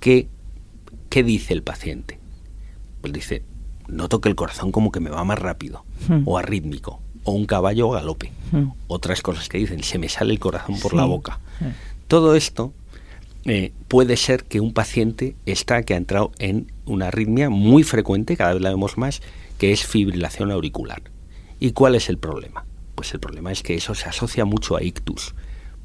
¿Qué, 0.00 0.28
¿Qué 1.08 1.22
dice 1.22 1.52
el 1.52 1.62
paciente? 1.62 2.18
Pues 3.00 3.12
dice, 3.12 3.42
noto 3.88 4.20
que 4.20 4.28
el 4.28 4.34
corazón 4.34 4.72
como 4.72 4.90
que 4.90 5.00
me 5.00 5.10
va 5.10 5.24
más 5.24 5.38
rápido, 5.38 5.84
o 6.24 6.38
arrítmico, 6.38 7.00
o 7.24 7.32
un 7.32 7.46
caballo 7.46 7.90
galope. 7.90 8.32
Otras 8.86 9.22
cosas 9.22 9.48
que 9.48 9.58
dicen, 9.58 9.82
se 9.82 9.98
me 9.98 10.08
sale 10.08 10.32
el 10.32 10.38
corazón 10.38 10.78
por 10.80 10.94
la 10.94 11.04
boca. 11.04 11.40
Todo 12.08 12.36
esto 12.36 12.72
eh, 13.44 13.72
puede 13.88 14.16
ser 14.16 14.44
que 14.44 14.60
un 14.60 14.72
paciente 14.72 15.36
está 15.46 15.82
que 15.82 15.94
ha 15.94 15.96
entrado 15.96 16.32
en 16.38 16.72
una 16.84 17.08
arritmia 17.08 17.50
muy 17.50 17.82
frecuente, 17.84 18.36
cada 18.36 18.54
vez 18.54 18.62
la 18.62 18.70
vemos 18.70 18.98
más, 18.98 19.22
que 19.58 19.72
es 19.72 19.86
fibrilación 19.86 20.50
auricular. 20.50 21.02
¿Y 21.58 21.72
cuál 21.72 21.94
es 21.94 22.08
el 22.08 22.18
problema? 22.18 22.65
Pues 22.96 23.14
el 23.14 23.20
problema 23.20 23.52
es 23.52 23.62
que 23.62 23.76
eso 23.76 23.94
se 23.94 24.08
asocia 24.08 24.44
mucho 24.44 24.76
a 24.76 24.82
ictus. 24.82 25.36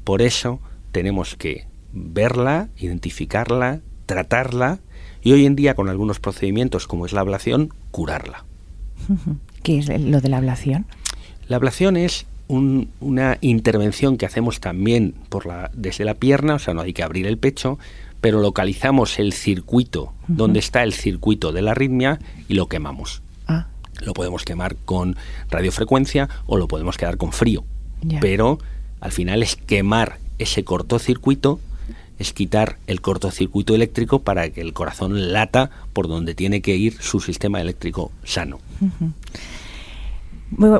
Por 0.02 0.20
eso 0.22 0.60
tenemos 0.90 1.36
que 1.36 1.66
verla, 1.92 2.70
identificarla, 2.76 3.80
tratarla 4.06 4.80
y 5.22 5.32
hoy 5.32 5.46
en 5.46 5.54
día 5.54 5.74
con 5.74 5.88
algunos 5.88 6.18
procedimientos 6.18 6.88
como 6.88 7.06
es 7.06 7.12
la 7.12 7.20
ablación, 7.20 7.72
curarla. 7.92 8.44
¿Qué 9.62 9.78
es 9.78 9.88
lo 9.88 10.20
de 10.20 10.28
la 10.28 10.38
ablación? 10.38 10.86
La 11.46 11.56
ablación 11.56 11.96
es 11.96 12.26
una 12.48 13.38
intervención 13.40 14.16
que 14.16 14.26
hacemos 14.26 14.60
también 14.60 15.14
por 15.28 15.46
la, 15.46 15.70
desde 15.74 16.04
la 16.04 16.14
pierna, 16.14 16.56
o 16.56 16.58
sea, 16.58 16.74
no 16.74 16.82
hay 16.82 16.92
que 16.92 17.02
abrir 17.02 17.26
el 17.26 17.38
pecho, 17.38 17.78
pero 18.20 18.40
localizamos 18.40 19.18
el 19.18 19.32
circuito, 19.32 20.12
donde 20.28 20.58
está 20.58 20.82
el 20.82 20.92
circuito 20.92 21.52
de 21.52 21.62
la 21.62 21.72
arritmia 21.72 22.18
y 22.48 22.54
lo 22.54 22.68
quemamos. 22.68 23.22
Lo 24.00 24.14
podemos 24.14 24.44
quemar 24.44 24.76
con 24.84 25.16
radiofrecuencia 25.50 26.28
o 26.46 26.56
lo 26.56 26.68
podemos 26.68 26.96
quedar 26.96 27.16
con 27.16 27.32
frío. 27.32 27.64
Pero 28.20 28.58
al 29.00 29.12
final 29.12 29.42
es 29.42 29.56
quemar 29.56 30.18
ese 30.38 30.64
cortocircuito, 30.64 31.60
es 32.18 32.32
quitar 32.32 32.78
el 32.86 33.00
cortocircuito 33.00 33.74
eléctrico 33.74 34.20
para 34.20 34.50
que 34.50 34.60
el 34.60 34.72
corazón 34.72 35.32
lata 35.32 35.70
por 35.92 36.08
donde 36.08 36.34
tiene 36.34 36.62
que 36.62 36.76
ir 36.76 36.94
su 37.00 37.20
sistema 37.20 37.60
eléctrico 37.60 38.12
sano. 38.24 38.58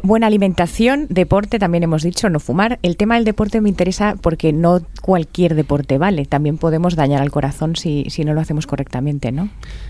buena 0.03 0.27
alimentación, 0.27 1.07
deporte, 1.09 1.59
también 1.59 1.85
hemos 1.85 2.03
dicho, 2.03 2.29
no 2.29 2.41
fumar. 2.41 2.79
El 2.83 2.97
tema 2.97 3.17
del 3.17 3.25
deporte 3.25 3.61
me 3.61 3.69
interesa 3.69 4.17
porque 4.21 4.53
no 4.53 4.83
cualquier 5.01 5.55
deporte 5.55 5.99
vale. 5.99 6.27
También 6.27 6.59
podemos 6.59 6.95
dañar 6.95 7.23
al 7.23 7.31
corazón 7.31 7.77
si, 7.77 8.07
si 8.09 8.25
no 8.25 8.35
lo 8.35 8.41
hacemos 8.41 8.67
correctamente, 8.67 9.33
¿no? 9.33 9.49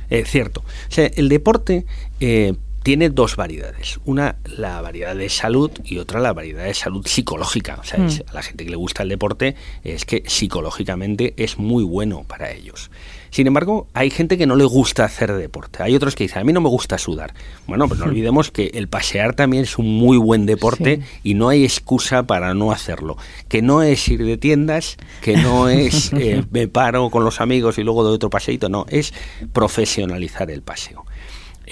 Es 0.09 0.31
cierto. 0.31 0.61
O 0.61 0.91
sea, 0.93 1.07
el 1.07 1.29
deporte 1.29 1.85
eh, 2.21 2.55
tiene 2.83 3.11
dos 3.11 3.37
variedades. 3.37 4.01
Una, 4.05 4.37
la 4.45 4.81
variedad 4.81 5.15
de 5.15 5.29
salud 5.29 5.71
y 5.85 5.99
otra, 5.99 6.21
la 6.21 6.33
variedad 6.33 6.65
de 6.65 6.75
salud 6.75 7.07
psicológica. 7.07 7.79
O 7.81 7.85
sea, 7.85 8.01
mm. 8.01 8.09
a 8.29 8.33
la 8.35 8.43
gente 8.43 8.65
que 8.65 8.71
le 8.71 8.77
gusta 8.77 9.03
el 9.03 9.09
deporte 9.09 9.57
es 9.85 10.05
que 10.05 10.23
psicológicamente 10.27 11.35
es 11.37 11.59
muy 11.59 11.85
bueno 11.85 12.25
para 12.27 12.51
ellos. 12.53 12.91
Sin 13.33 13.47
embargo, 13.47 13.89
hay 13.95 14.11
gente 14.11 14.37
que 14.37 14.47
no 14.47 14.57
le 14.57 14.65
gusta 14.65 15.07
hacer 15.07 15.33
deporte. 15.33 15.83
Hay 15.83 15.95
otros 15.95 16.15
que 16.15 16.25
dicen, 16.25 16.43
a 16.43 16.45
mí 16.45 16.53
no 16.53 16.61
me 16.61 16.69
gusta 16.69 16.99
sudar. 16.99 17.33
Bueno, 17.67 17.89
pues 17.89 17.99
no 17.99 18.05
olvidemos 18.11 18.51
que 18.51 18.73
el 18.75 18.89
pasear 18.89 19.35
también 19.35 19.63
es 19.63 19.79
un 19.79 19.89
muy 19.89 20.19
buen 20.19 20.45
deporte 20.45 21.01
y 21.23 21.33
no 21.33 21.49
hay 21.49 21.65
excusa 21.65 22.25
para 22.25 22.53
no 22.53 22.73
hacerlo. 22.73 23.17
Que 23.49 23.63
no 23.63 23.83
es 23.83 24.07
ir 24.09 24.23
de 24.23 24.37
tiendas, 24.37 24.99
que 25.23 25.39
no 25.39 25.71
es 25.71 26.13
eh, 26.19 26.45
me 26.51 26.69
paro 26.69 27.09
con 27.09 27.25
los 27.25 27.41
amigos 27.41 27.79
y 27.79 27.85
luego 27.85 28.05
doy 28.05 28.17
otro 28.17 28.29
paseito, 28.29 28.69
no, 28.69 28.85
es 28.91 29.15
profesionalizar 29.55 30.51
el 30.51 30.61
paseo. 30.61 31.07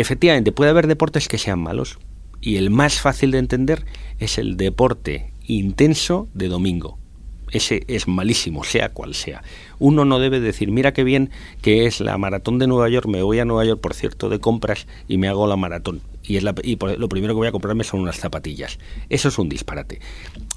Efectivamente, 0.01 0.51
puede 0.51 0.71
haber 0.71 0.87
deportes 0.87 1.29
que 1.29 1.37
sean 1.37 1.59
malos 1.59 1.99
y 2.41 2.57
el 2.57 2.71
más 2.71 3.01
fácil 3.01 3.33
de 3.33 3.39
entender 3.39 3.85
es 4.19 4.39
el 4.39 4.57
deporte 4.57 5.35
intenso 5.47 6.27
de 6.33 6.49
domingo. 6.49 6.99
Ese 7.51 7.85
es 7.89 8.09
malísimo, 8.09 8.65
sea 8.65 8.91
cual 8.91 9.15
sea. 9.15 9.43
Uno 9.79 10.05
no 10.05 10.19
debe 10.19 10.41
decir, 10.41 10.71
mira 10.71 10.93
qué 10.93 11.05
bien 11.05 11.31
que 11.63 11.87
es 11.87 12.01
la 12.01 12.19
maratón 12.19 12.59
de 12.59 12.67
Nueva 12.67 12.89
York, 12.89 13.07
me 13.07 13.23
voy 13.23 13.39
a 13.39 13.45
Nueva 13.45 13.65
York, 13.65 13.81
por 13.81 13.95
cierto, 13.95 14.29
de 14.29 14.39
compras 14.39 14.87
y 15.09 15.19
me 15.19 15.29
hago 15.29 15.47
la 15.47 15.57
maratón. 15.57 16.01
Y, 16.23 16.37
es 16.37 16.43
la, 16.43 16.55
y 16.63 16.77
lo 16.77 17.09
primero 17.09 17.35
que 17.35 17.39
voy 17.39 17.49
a 17.49 17.53
comprarme 17.53 17.83
son 17.83 18.01
unas 18.01 18.19
zapatillas. 18.19 18.79
Eso 19.09 19.29
es 19.29 19.39
un 19.39 19.49
disparate. 19.49 20.01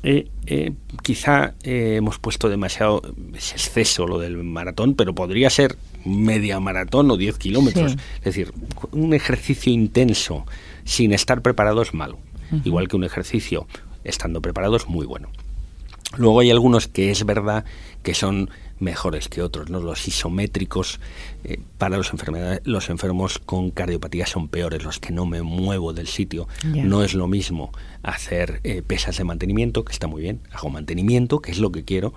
Eh, 0.03 0.27
eh, 0.45 0.73
quizá 1.01 1.53
eh, 1.63 1.95
hemos 1.97 2.19
puesto 2.19 2.49
demasiado 2.49 3.01
exceso 3.33 4.05
lo 4.05 4.19
del 4.19 4.37
maratón, 4.43 4.95
pero 4.95 5.15
podría 5.15 5.49
ser 5.49 5.77
media 6.05 6.59
maratón 6.59 7.09
o 7.09 7.17
10 7.17 7.37
kilómetros. 7.37 7.95
Es 8.17 8.23
decir, 8.23 8.53
un 8.91 9.13
ejercicio 9.13 9.71
intenso 9.71 10.45
sin 10.83 11.13
estar 11.13 11.41
preparado 11.41 11.81
es 11.81 11.93
malo, 11.93 12.19
igual 12.65 12.87
que 12.89 12.97
un 12.97 13.05
ejercicio 13.05 13.65
estando 14.03 14.41
preparado 14.41 14.75
es 14.75 14.87
muy 14.87 15.05
bueno. 15.05 15.29
Luego 16.17 16.39
hay 16.39 16.51
algunos 16.51 16.87
que 16.87 17.11
es 17.11 17.25
verdad 17.25 17.65
que 18.03 18.13
son 18.13 18.49
mejores 18.79 19.29
que 19.29 19.41
otros, 19.41 19.69
¿no? 19.69 19.79
Los 19.79 20.07
isométricos 20.07 20.99
eh, 21.43 21.59
para 21.77 21.97
los 21.97 22.11
enfermedades, 22.11 22.61
los 22.65 22.89
enfermos 22.89 23.39
con 23.39 23.71
cardiopatía 23.71 24.25
son 24.27 24.47
peores, 24.47 24.83
los 24.83 24.99
que 24.99 25.11
no 25.11 25.25
me 25.25 25.41
muevo 25.41 25.93
del 25.93 26.07
sitio. 26.07 26.47
No 26.63 27.03
es 27.03 27.13
lo 27.13 27.27
mismo 27.27 27.71
hacer 28.03 28.59
eh, 28.63 28.81
pesas 28.85 29.17
de 29.17 29.23
mantenimiento, 29.23 29.85
que 29.85 29.93
está 29.93 30.07
muy 30.07 30.21
bien, 30.21 30.41
hago 30.51 30.69
mantenimiento, 30.69 31.39
que 31.39 31.51
es 31.51 31.59
lo 31.59 31.71
que 31.71 31.83
quiero, 31.83 32.13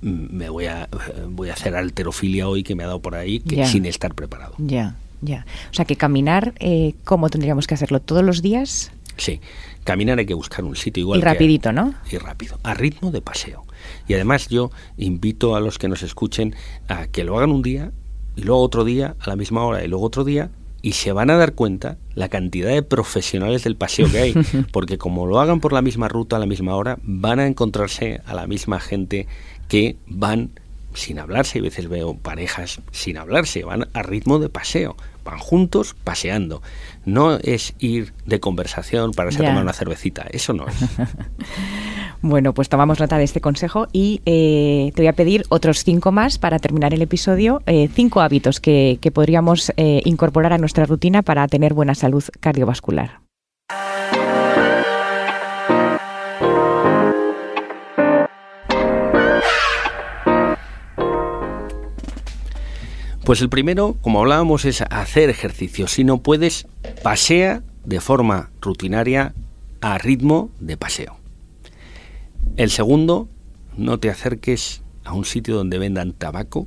mm, 0.00 0.36
me 0.36 0.48
voy 0.48 0.66
a 0.66 0.88
voy 1.28 1.50
a 1.50 1.52
hacer 1.52 1.76
alterofilia 1.76 2.48
hoy 2.48 2.62
que 2.62 2.74
me 2.74 2.82
ha 2.82 2.86
dado 2.86 3.00
por 3.00 3.14
ahí, 3.14 3.40
que 3.40 3.66
sin 3.66 3.86
estar 3.86 4.14
preparado. 4.14 4.54
Ya, 4.58 4.96
ya. 5.20 5.46
O 5.70 5.74
sea 5.74 5.84
que 5.84 5.96
caminar, 5.96 6.54
eh, 6.58 6.94
¿cómo 7.04 7.28
tendríamos 7.28 7.66
que 7.66 7.74
hacerlo? 7.74 8.00
¿Todos 8.00 8.24
los 8.24 8.42
días? 8.42 8.90
Sí, 9.16 9.40
caminar 9.84 10.18
hay 10.18 10.26
que 10.26 10.34
buscar 10.34 10.64
un 10.64 10.76
sitio 10.76 11.02
igual. 11.02 11.20
Y 11.20 11.22
rapidito, 11.22 11.72
¿no? 11.72 11.94
Y 12.10 12.18
rápido, 12.18 12.58
a 12.62 12.74
ritmo 12.74 13.10
de 13.10 13.20
paseo. 13.20 13.64
Y 14.08 14.14
además 14.14 14.48
yo 14.48 14.70
invito 14.96 15.56
a 15.56 15.60
los 15.60 15.78
que 15.78 15.88
nos 15.88 16.02
escuchen 16.02 16.54
a 16.88 17.06
que 17.06 17.24
lo 17.24 17.36
hagan 17.36 17.50
un 17.50 17.62
día 17.62 17.92
y 18.36 18.42
luego 18.42 18.62
otro 18.62 18.84
día 18.84 19.16
a 19.20 19.28
la 19.28 19.36
misma 19.36 19.64
hora 19.64 19.84
y 19.84 19.88
luego 19.88 20.04
otro 20.04 20.24
día 20.24 20.50
y 20.82 20.92
se 20.92 21.12
van 21.12 21.30
a 21.30 21.36
dar 21.36 21.54
cuenta 21.54 21.98
la 22.14 22.28
cantidad 22.28 22.70
de 22.70 22.82
profesionales 22.82 23.64
del 23.64 23.76
paseo 23.76 24.10
que 24.10 24.18
hay, 24.18 24.34
porque 24.72 24.98
como 24.98 25.26
lo 25.26 25.40
hagan 25.40 25.60
por 25.60 25.72
la 25.72 25.82
misma 25.82 26.08
ruta 26.08 26.36
a 26.36 26.38
la 26.38 26.46
misma 26.46 26.74
hora, 26.74 26.98
van 27.02 27.38
a 27.38 27.46
encontrarse 27.46 28.22
a 28.24 28.34
la 28.34 28.46
misma 28.46 28.80
gente 28.80 29.26
que 29.68 29.96
van 30.06 30.50
sin 30.94 31.18
hablarse, 31.18 31.58
y 31.58 31.60
a 31.60 31.64
veces 31.64 31.88
veo 31.88 32.14
parejas 32.14 32.80
sin 32.90 33.18
hablarse, 33.18 33.64
van 33.64 33.88
a 33.92 34.02
ritmo 34.02 34.38
de 34.38 34.48
paseo, 34.48 34.96
van 35.24 35.38
juntos 35.38 35.94
paseando. 36.04 36.62
No 37.04 37.36
es 37.36 37.74
ir 37.78 38.12
de 38.26 38.40
conversación 38.40 39.12
para 39.12 39.30
irse 39.30 39.44
a 39.44 39.48
tomar 39.48 39.62
una 39.62 39.72
cervecita, 39.72 40.26
eso 40.30 40.52
no 40.52 40.66
es. 40.66 40.74
bueno, 42.22 42.54
pues 42.54 42.68
tomamos 42.68 43.00
nota 43.00 43.18
de 43.18 43.24
este 43.24 43.40
consejo 43.40 43.88
y 43.92 44.20
eh, 44.26 44.92
te 44.94 45.02
voy 45.02 45.08
a 45.08 45.14
pedir 45.14 45.44
otros 45.48 45.84
cinco 45.84 46.12
más 46.12 46.38
para 46.38 46.58
terminar 46.58 46.94
el 46.94 47.02
episodio, 47.02 47.62
eh, 47.66 47.88
cinco 47.92 48.20
hábitos 48.20 48.60
que, 48.60 48.98
podríamos 49.12 49.72
eh, 49.76 50.02
incorporar 50.04 50.52
a 50.52 50.58
nuestra 50.58 50.86
rutina 50.86 51.22
para 51.22 51.46
tener 51.48 51.74
buena 51.74 51.94
salud 51.94 52.24
cardiovascular. 52.40 53.29
Pues 63.24 63.42
el 63.42 63.48
primero, 63.48 63.96
como 64.00 64.20
hablábamos, 64.20 64.64
es 64.64 64.82
hacer 64.82 65.28
ejercicio. 65.28 65.86
Si 65.86 66.04
no 66.04 66.22
puedes, 66.22 66.66
pasea 67.02 67.62
de 67.84 68.00
forma 68.00 68.50
rutinaria 68.60 69.34
a 69.80 69.98
ritmo 69.98 70.50
de 70.58 70.76
paseo. 70.76 71.16
El 72.56 72.70
segundo, 72.70 73.28
no 73.76 73.98
te 73.98 74.10
acerques 74.10 74.82
a 75.04 75.12
un 75.12 75.24
sitio 75.24 75.56
donde 75.56 75.78
vendan 75.78 76.12
tabaco 76.12 76.66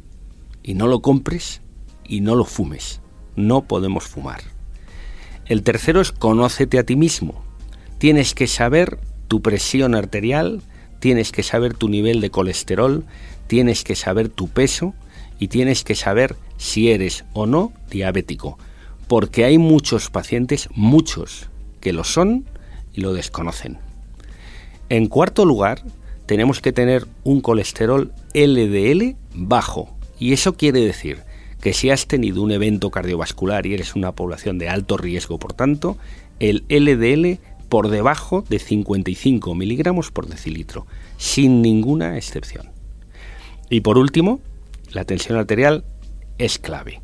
y 0.62 0.76
no 0.76 0.88
lo 0.88 1.02
compres 1.02 1.62
y 2.04 2.22
no 2.22 2.36
lo 2.36 2.46
fumes. 2.46 3.02
No 3.36 3.64
podemos 3.64 4.06
fumar. 4.06 4.42
El 5.46 5.64
tercero 5.64 6.02
es 6.02 6.12
conócete 6.12 6.80
a 6.80 6.84
ti 6.84 6.96
mismo. 6.96 7.44
Tienes 7.98 8.34
que 8.34 8.48
saber 8.48 9.00
tu 9.28 9.42
presión 9.42 9.96
arterial, 9.96 10.62
tienes 11.00 11.32
que 11.32 11.44
saber 11.44 11.74
tu 11.74 11.90
nivel 11.90 12.22
de 12.22 12.30
colesterol, 12.30 13.06
tienes 13.48 13.84
que 13.84 13.96
saber 13.96 14.30
tu 14.30 14.48
peso 14.48 14.94
y 15.40 15.48
tienes 15.48 15.84
que 15.84 15.96
saber 15.96 16.36
si 16.58 16.92
eres 16.92 17.26
o 17.34 17.46
no 17.46 17.74
diabético, 17.90 18.58
porque 19.08 19.46
hay 19.46 19.58
muchos 19.58 20.10
pacientes, 20.10 20.70
muchos, 20.74 21.50
que 21.82 21.94
lo 21.94 22.04
son 22.04 22.46
y 22.94 23.02
lo 23.02 23.14
desconocen. 23.14 23.80
En 24.90 25.08
cuarto 25.08 25.46
lugar, 25.46 25.84
tenemos 26.26 26.62
que 26.62 26.72
tener 26.72 27.08
un 27.24 27.42
colesterol 27.42 28.12
LDL 28.34 29.16
bajo, 29.34 29.90
y 30.20 30.34
eso 30.34 30.54
quiere 30.54 30.80
decir 30.80 31.20
que 31.62 31.74
si 31.74 31.90
has 31.90 32.08
tenido 32.08 32.42
un 32.42 32.52
evento 32.52 32.92
cardiovascular 32.92 33.66
y 33.66 33.74
eres 33.74 33.96
una 33.96 34.12
población 34.12 34.58
de 34.58 34.70
alto 34.70 34.98
riesgo, 34.98 35.40
por 35.40 35.54
tanto, 35.54 35.98
el 36.40 36.66
LDL 36.70 37.40
por 37.70 37.90
debajo 37.90 38.44
de 38.48 38.60
55 38.60 39.56
miligramos 39.56 40.12
por 40.12 40.28
decilitro, 40.28 40.86
sin 41.18 41.62
ninguna 41.62 42.18
excepción. 42.18 42.70
Y 43.70 43.82
por 43.82 43.98
último, 43.98 44.42
la 44.94 45.06
tensión 45.06 45.38
arterial 45.38 45.84
es 46.38 46.60
clave 46.60 47.02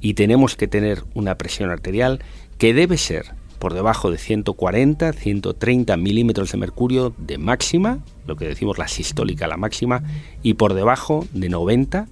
y 0.00 0.14
tenemos 0.14 0.56
que 0.56 0.68
tener 0.68 1.02
una 1.14 1.36
presión 1.36 1.70
arterial 1.70 2.22
que 2.58 2.72
debe 2.74 2.96
ser 2.96 3.34
por 3.58 3.74
debajo 3.74 4.10
de 4.10 4.16
140, 4.16 5.12
130 5.12 5.96
milímetros 5.98 6.52
de 6.52 6.58
mercurio 6.58 7.12
de 7.18 7.36
máxima, 7.36 7.98
lo 8.26 8.36
que 8.36 8.46
decimos 8.46 8.78
la 8.78 8.88
sistólica, 8.88 9.46
la 9.46 9.58
máxima, 9.58 10.02
y 10.42 10.54
por 10.54 10.72
debajo 10.72 11.26
de 11.34 11.50
90 11.50 12.06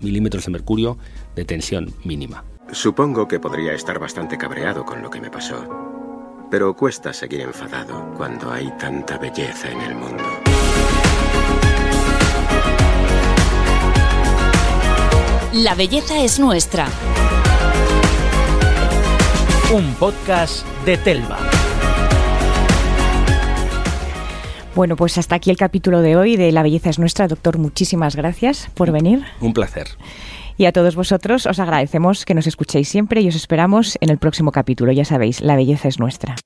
milímetros 0.00 0.46
de 0.46 0.52
mercurio 0.52 0.98
de 1.36 1.44
tensión 1.44 1.94
mínima. 2.04 2.44
Supongo 2.72 3.28
que 3.28 3.38
podría 3.38 3.74
estar 3.74 3.98
bastante 4.00 4.36
cabreado 4.36 4.84
con 4.84 5.00
lo 5.00 5.08
que 5.08 5.20
me 5.20 5.30
pasó, 5.30 5.64
pero 6.50 6.74
cuesta 6.74 7.12
seguir 7.12 7.40
enfadado 7.42 8.12
cuando 8.16 8.50
hay 8.50 8.68
tanta 8.78 9.18
belleza 9.18 9.70
en 9.70 9.80
el 9.80 9.94
mundo. 9.94 10.47
La 15.54 15.74
belleza 15.74 16.22
es 16.22 16.38
nuestra. 16.38 16.86
Un 19.72 19.94
podcast 19.94 20.66
de 20.84 20.98
Telva. 20.98 21.38
Bueno, 24.74 24.94
pues 24.94 25.16
hasta 25.16 25.36
aquí 25.36 25.48
el 25.48 25.56
capítulo 25.56 26.02
de 26.02 26.16
hoy 26.16 26.36
de 26.36 26.52
La 26.52 26.62
belleza 26.62 26.90
es 26.90 26.98
nuestra. 26.98 27.28
Doctor, 27.28 27.56
muchísimas 27.56 28.14
gracias 28.14 28.68
por 28.74 28.92
venir. 28.92 29.24
Un 29.40 29.54
placer. 29.54 29.88
Y 30.58 30.66
a 30.66 30.72
todos 30.72 30.96
vosotros 30.96 31.46
os 31.46 31.58
agradecemos 31.58 32.26
que 32.26 32.34
nos 32.34 32.46
escuchéis 32.46 32.86
siempre 32.86 33.22
y 33.22 33.28
os 33.28 33.34
esperamos 33.34 33.96
en 34.02 34.10
el 34.10 34.18
próximo 34.18 34.52
capítulo. 34.52 34.92
Ya 34.92 35.06
sabéis, 35.06 35.40
la 35.40 35.56
belleza 35.56 35.88
es 35.88 35.98
nuestra. 35.98 36.36